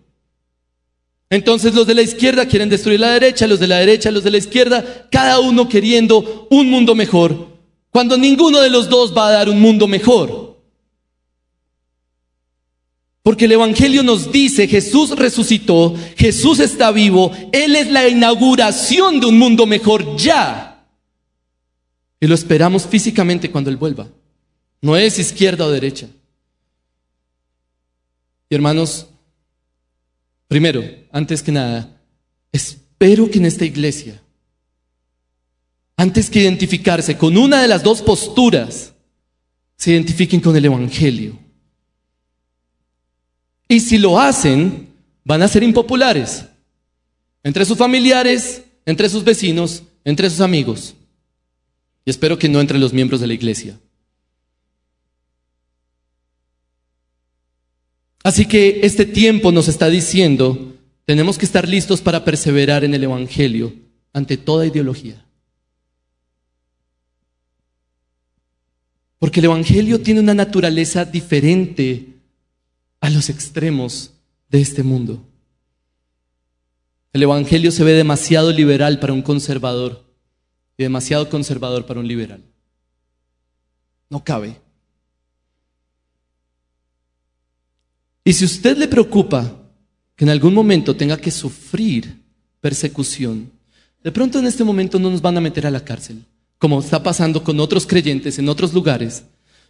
Entonces 1.30 1.74
los 1.74 1.88
de 1.88 1.96
la 1.96 2.02
izquierda 2.02 2.46
quieren 2.46 2.70
destruir 2.70 3.00
la 3.00 3.12
derecha, 3.12 3.48
los 3.48 3.60
de 3.60 3.68
la 3.68 3.78
derecha, 3.78 4.12
los 4.12 4.24
de 4.24 4.32
la 4.32 4.38
izquierda, 4.38 5.08
cada 5.12 5.40
uno 5.40 5.68
queriendo 5.68 6.48
un 6.50 6.70
mundo 6.70 6.96
mejor, 6.96 7.48
cuando 7.92 8.18
ninguno 8.18 8.62
de 8.62 8.70
los 8.70 8.88
dos 8.88 9.16
va 9.16 9.28
a 9.28 9.32
dar 9.32 9.50
un 9.50 9.60
mundo 9.60 9.88
mejor. 9.88 10.57
Porque 13.28 13.44
el 13.44 13.52
Evangelio 13.52 14.04
nos 14.04 14.32
dice, 14.32 14.70
Jesús 14.70 15.10
resucitó, 15.10 15.94
Jesús 16.16 16.62
está 16.62 16.94
vivo, 16.94 17.30
Él 17.52 17.76
es 17.76 17.92
la 17.92 18.08
inauguración 18.08 19.20
de 19.20 19.26
un 19.26 19.38
mundo 19.38 19.66
mejor 19.66 20.16
ya. 20.16 20.88
Y 22.22 22.28
lo 22.28 22.34
esperamos 22.36 22.88
físicamente 22.88 23.52
cuando 23.52 23.70
Él 23.70 23.76
vuelva. 23.76 24.08
No 24.80 24.96
es 24.96 25.20
izquierda 25.20 25.66
o 25.66 25.70
derecha. 25.70 26.08
Y 28.50 28.56
hermanos, 28.56 29.08
primero, 30.48 30.82
antes 31.12 31.44
que 31.44 31.52
nada, 31.52 32.02
espero 32.54 33.30
que 33.30 33.40
en 33.40 33.46
esta 33.48 33.66
iglesia, 33.66 34.24
antes 35.98 36.30
que 36.30 36.44
identificarse 36.44 37.18
con 37.18 37.36
una 37.36 37.62
de 37.62 37.68
las 37.68 37.84
dos 37.84 38.02
posturas, 38.02 38.94
se 39.76 39.92
identifiquen 39.92 40.40
con 40.40 40.56
el 40.56 40.64
Evangelio. 40.64 41.47
Y 43.68 43.80
si 43.80 43.98
lo 43.98 44.20
hacen, 44.20 44.88
van 45.24 45.42
a 45.42 45.48
ser 45.48 45.64
impopulares 45.64 46.46
entre 47.44 47.66
sus 47.66 47.78
familiares, 47.78 48.64
entre 48.86 49.10
sus 49.10 49.24
vecinos, 49.24 49.84
entre 50.04 50.30
sus 50.30 50.42
amigos. 50.42 50.96
Y 52.06 52.10
espero 52.10 52.38
que 52.38 52.50
no 52.50 52.62
entre 52.62 52.78
los 52.78 52.94
miembros 52.94 53.22
de 53.22 53.28
la 53.28 53.34
iglesia. 53.34 53.80
Así 58.24 58.46
que 58.46 58.82
este 58.84 59.06
tiempo 59.06 59.54
nos 59.54 59.70
está 59.70 59.90
diciendo, 59.90 60.76
tenemos 61.06 61.38
que 61.38 61.46
estar 61.46 61.68
listos 61.68 62.02
para 62.02 62.26
perseverar 62.26 62.84
en 62.84 62.94
el 62.94 63.06
Evangelio 63.06 63.74
ante 64.12 64.36
toda 64.36 64.66
ideología. 64.66 65.26
Porque 69.20 69.40
el 69.40 69.46
Evangelio 69.46 70.02
tiene 70.02 70.20
una 70.20 70.34
naturaleza 70.34 71.06
diferente 71.06 72.17
a 73.00 73.10
los 73.10 73.30
extremos 73.30 74.14
de 74.50 74.62
este 74.62 74.84
mundo. 74.84 75.24
El 77.14 77.24
Evangelio 77.24 77.72
se 77.72 77.84
ve 77.84 77.94
demasiado 77.94 78.52
liberal 78.52 79.00
para 79.00 79.14
un 79.14 79.22
conservador 79.22 80.06
y 80.78 80.84
demasiado 80.84 81.30
conservador 81.30 81.86
para 81.86 82.00
un 82.00 82.08
liberal. 82.08 82.44
No 84.10 84.24
cabe. 84.24 84.60
Y 88.24 88.34
si 88.34 88.46
usted 88.46 88.78
le 88.78 88.88
preocupa 88.88 89.58
que 90.16 90.26
en 90.26 90.30
algún 90.30 90.54
momento 90.54 90.96
tenga 90.96 91.18
que 91.18 91.32
sufrir 91.32 92.22
persecución, 92.60 93.52
de 94.04 94.12
pronto 94.12 94.40
en 94.40 94.46
este 94.46 94.64
momento 94.64 95.00
no 95.00 95.10
nos 95.10 95.22
van 95.22 95.38
a 95.38 95.42
meter 95.42 95.66
a 95.66 95.72
la 95.72 95.84
cárcel, 95.84 96.24
como 96.58 96.80
está 96.80 97.02
pasando 97.02 97.44
con 97.44 97.60
otros 97.60 97.88
creyentes 97.88 98.38
en 98.38 98.50
otros 98.50 98.74
lugares. 98.74 99.24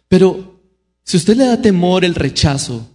Pero 0.08 0.60
si 1.04 1.16
usted 1.16 1.36
le 1.36 1.46
da 1.46 1.62
temor 1.62 2.04
el 2.04 2.14
rechazo, 2.14 2.88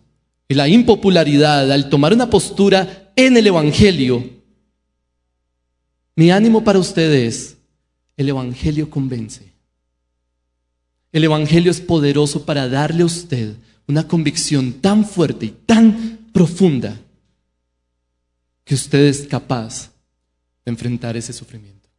la 0.54 0.68
impopularidad 0.68 1.72
al 1.72 1.90
tomar 1.90 2.14
una 2.14 2.30
postura 2.30 3.12
en 3.16 3.38
el 3.38 3.48
Evangelio, 3.48 4.30
mi 6.16 6.32
ánimo 6.32 6.64
para 6.64 6.80
ustedes, 6.80 7.58
el 8.18 8.30
Evangelio 8.30 8.90
convence. 8.90 9.52
El 11.12 11.24
Evangelio 11.24 11.72
es 11.72 11.80
poderoso 11.80 12.46
para 12.46 12.68
darle 12.68 13.04
a 13.04 13.08
usted 13.08 13.56
una 13.88 14.08
convicción 14.08 14.74
tan 14.74 15.06
fuerte 15.06 15.46
y 15.48 15.50
tan 15.66 16.30
profunda 16.34 17.00
que 18.64 18.76
usted 18.76 19.06
es 19.06 19.28
capaz 19.28 19.92
de 20.66 20.72
enfrentar 20.72 21.18
ese 21.18 21.34
sufrimiento. 21.34 21.90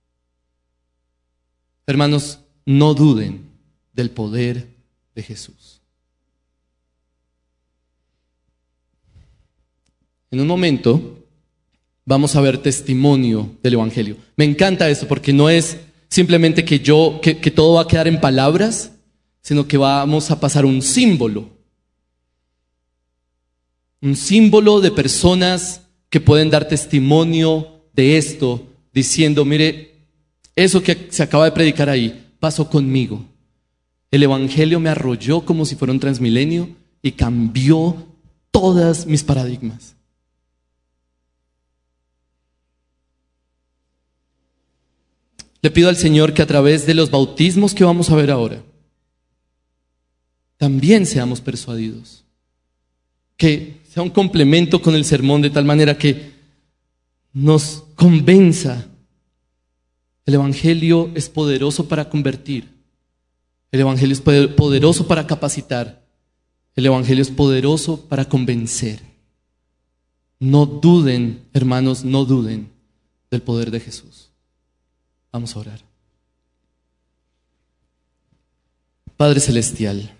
Hermanos, 1.87 2.41
no 2.65 2.95
duden 2.95 3.47
del 3.93 4.11
poder 4.11 4.69
de 5.15 5.23
Jesús. 5.23 5.74
En 10.35 10.41
un 10.41 10.49
momento 10.49 11.25
vamos 12.05 12.35
a 12.35 12.41
ver 12.41 12.59
testimonio 12.59 13.53
del 13.63 13.75
Evangelio. 13.75 14.17
Me 14.37 14.45
encanta 14.45 14.91
eso 14.91 15.07
porque 15.07 15.33
no 15.33 15.49
es 15.49 15.77
simplemente 16.09 16.65
que 16.65 16.81
yo, 16.81 17.21
que, 17.23 17.35
todo 17.53 17.75
va 17.75 17.83
a 17.83 17.87
quedar 17.87 18.09
en 18.09 18.21
palabras, 18.21 18.91
sino 19.43 19.69
que 19.69 19.77
vamos 19.77 20.33
a 20.33 20.41
pasar 20.41 20.65
un 20.65 20.83
símbolo. 20.83 21.51
Un 24.03 24.17
símbolo 24.17 24.81
de 24.81 24.91
personas 24.91 25.83
que 26.11 26.21
pueden 26.21 26.51
dar 26.51 26.67
testimonio 26.67 27.85
de 27.93 28.17
esto, 28.17 28.67
diciendo, 28.93 29.45
mire, 29.45 29.95
eso 30.57 30.83
que 30.83 31.07
se 31.11 31.23
acaba 31.23 31.45
de 31.45 31.53
predicar 31.53 31.89
ahí 31.89 32.27
pasó 32.41 32.69
conmigo. 32.69 33.25
El 34.11 34.25
Evangelio 34.25 34.81
me 34.81 34.91
arrolló 34.91 35.45
como 35.45 35.65
si 35.65 35.77
fuera 35.77 35.93
un 35.93 36.01
transmilenio 36.01 36.71
y 37.03 37.13
cambió 37.13 38.09
todas 38.51 39.07
mis 39.07 39.23
paradigmas. 39.23 39.95
Le 45.65 45.71
pido 45.71 45.89
al 45.89 45.97
Señor 45.97 46.35
que 46.35 46.43
a 46.43 46.47
través 46.47 46.85
de 46.85 46.93
los 46.93 47.11
bautismos 47.11 47.73
que 47.73 47.85
vamos 47.85 48.11
a 48.11 48.17
ver 48.17 48.31
ahora, 48.31 48.63
también 50.59 51.07
seamos 51.07 51.41
persuadidos. 51.41 52.23
Que 53.39 53.81
sea 53.89 54.03
un 54.03 54.11
complemento 54.11 54.83
con 54.83 54.95
el 54.95 55.07
sermón 55.07 55.41
de 55.41 55.49
tal 55.49 55.65
manera 55.65 55.97
que 55.97 56.33
nos 57.33 57.85
convenza. 57.95 58.89
El 60.27 60.35
Evangelio 60.35 61.11
es 61.15 61.31
poderoso 61.31 61.89
para 61.89 62.11
convertir. 62.11 62.69
El 63.73 63.81
Evangelio 63.81 64.13
es 64.13 64.21
poderoso 64.21 65.09
para 65.09 65.27
capacitar. 65.27 66.05
El 66.77 66.85
Evangelio 66.85 67.23
es 67.23 67.31
poderoso 67.31 68.03
para 68.07 68.27
convencer. 68.27 69.01
No 70.39 70.67
duden, 70.67 71.47
hermanos, 71.55 72.05
no 72.05 72.27
duden 72.27 72.69
del 73.31 73.41
poder 73.41 73.71
de 73.71 73.81
Jesús. 73.81 74.34
Vamos 75.35 75.57
a 75.57 75.59
orar. 75.59 75.81
Padre 79.17 79.41
Celestial, 79.41 80.13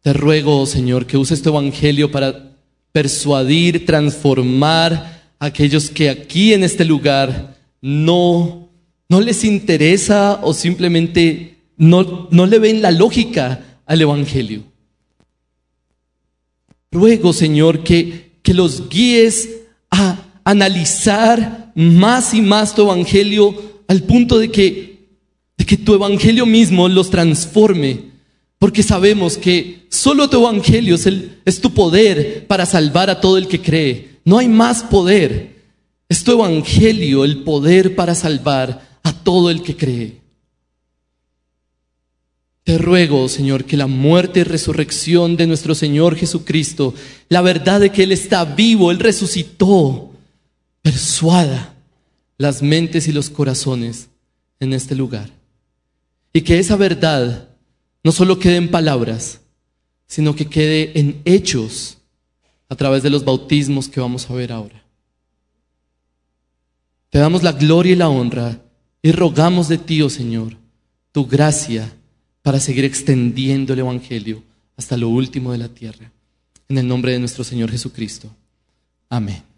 te 0.00 0.12
ruego, 0.12 0.66
Señor, 0.66 1.06
que 1.06 1.16
uses 1.16 1.40
tu 1.40 1.50
Evangelio 1.50 2.10
para 2.10 2.56
persuadir, 2.90 3.86
transformar 3.86 5.22
a 5.38 5.46
aquellos 5.46 5.88
que 5.88 6.10
aquí 6.10 6.52
en 6.52 6.64
este 6.64 6.84
lugar 6.84 7.56
no, 7.80 8.68
no 9.08 9.20
les 9.20 9.44
interesa 9.44 10.40
o 10.42 10.52
simplemente 10.52 11.58
no, 11.76 12.26
no 12.32 12.46
le 12.46 12.58
ven 12.58 12.82
la 12.82 12.90
lógica 12.90 13.78
al 13.86 14.00
Evangelio. 14.00 14.64
Ruego, 16.90 17.32
Señor, 17.32 17.84
que, 17.84 18.32
que 18.42 18.52
los 18.52 18.88
guíes 18.88 19.48
a 19.92 20.24
analizar 20.42 21.61
más 21.74 22.34
y 22.34 22.40
más 22.40 22.74
tu 22.74 22.82
evangelio 22.82 23.54
al 23.88 24.02
punto 24.02 24.38
de 24.38 24.50
que, 24.50 25.08
de 25.56 25.64
que 25.64 25.76
tu 25.76 25.94
evangelio 25.94 26.46
mismo 26.46 26.88
los 26.88 27.10
transforme. 27.10 28.12
Porque 28.58 28.82
sabemos 28.82 29.36
que 29.36 29.86
solo 29.88 30.30
tu 30.30 30.38
evangelio 30.38 30.94
es, 30.94 31.06
el, 31.06 31.40
es 31.44 31.60
tu 31.60 31.74
poder 31.74 32.46
para 32.46 32.64
salvar 32.64 33.10
a 33.10 33.20
todo 33.20 33.36
el 33.36 33.48
que 33.48 33.60
cree. 33.60 34.20
No 34.24 34.38
hay 34.38 34.48
más 34.48 34.82
poder. 34.84 35.56
Es 36.08 36.22
tu 36.22 36.32
evangelio 36.32 37.24
el 37.24 37.42
poder 37.42 37.96
para 37.96 38.14
salvar 38.14 38.98
a 39.02 39.12
todo 39.12 39.50
el 39.50 39.62
que 39.62 39.76
cree. 39.76 40.22
Te 42.64 42.78
ruego, 42.78 43.28
Señor, 43.28 43.64
que 43.64 43.76
la 43.76 43.88
muerte 43.88 44.40
y 44.40 44.44
resurrección 44.44 45.36
de 45.36 45.48
nuestro 45.48 45.74
Señor 45.74 46.14
Jesucristo, 46.14 46.94
la 47.28 47.42
verdad 47.42 47.80
de 47.80 47.90
que 47.90 48.04
Él 48.04 48.12
está 48.12 48.44
vivo, 48.44 48.92
Él 48.92 49.00
resucitó, 49.00 50.11
persuada 50.82 51.74
las 52.38 52.62
mentes 52.62 53.08
y 53.08 53.12
los 53.12 53.30
corazones 53.30 54.08
en 54.60 54.72
este 54.72 54.94
lugar. 54.94 55.30
Y 56.32 56.42
que 56.42 56.58
esa 56.58 56.76
verdad 56.76 57.48
no 58.04 58.12
solo 58.12 58.38
quede 58.38 58.56
en 58.56 58.70
palabras, 58.70 59.40
sino 60.06 60.34
que 60.34 60.46
quede 60.46 60.98
en 60.98 61.22
hechos 61.24 61.98
a 62.68 62.74
través 62.74 63.02
de 63.02 63.10
los 63.10 63.24
bautismos 63.24 63.88
que 63.88 64.00
vamos 64.00 64.28
a 64.28 64.34
ver 64.34 64.52
ahora. 64.52 64.82
Te 67.10 67.18
damos 67.18 67.42
la 67.42 67.52
gloria 67.52 67.92
y 67.92 67.96
la 67.96 68.08
honra 68.08 68.60
y 69.02 69.12
rogamos 69.12 69.68
de 69.68 69.78
ti, 69.78 70.00
oh 70.02 70.10
Señor, 70.10 70.56
tu 71.12 71.26
gracia 71.26 71.92
para 72.40 72.58
seguir 72.58 72.84
extendiendo 72.84 73.72
el 73.72 73.80
Evangelio 73.80 74.42
hasta 74.76 74.96
lo 74.96 75.08
último 75.08 75.52
de 75.52 75.58
la 75.58 75.68
tierra. 75.68 76.10
En 76.68 76.78
el 76.78 76.88
nombre 76.88 77.12
de 77.12 77.18
nuestro 77.18 77.44
Señor 77.44 77.70
Jesucristo. 77.70 78.28
Amén. 79.08 79.51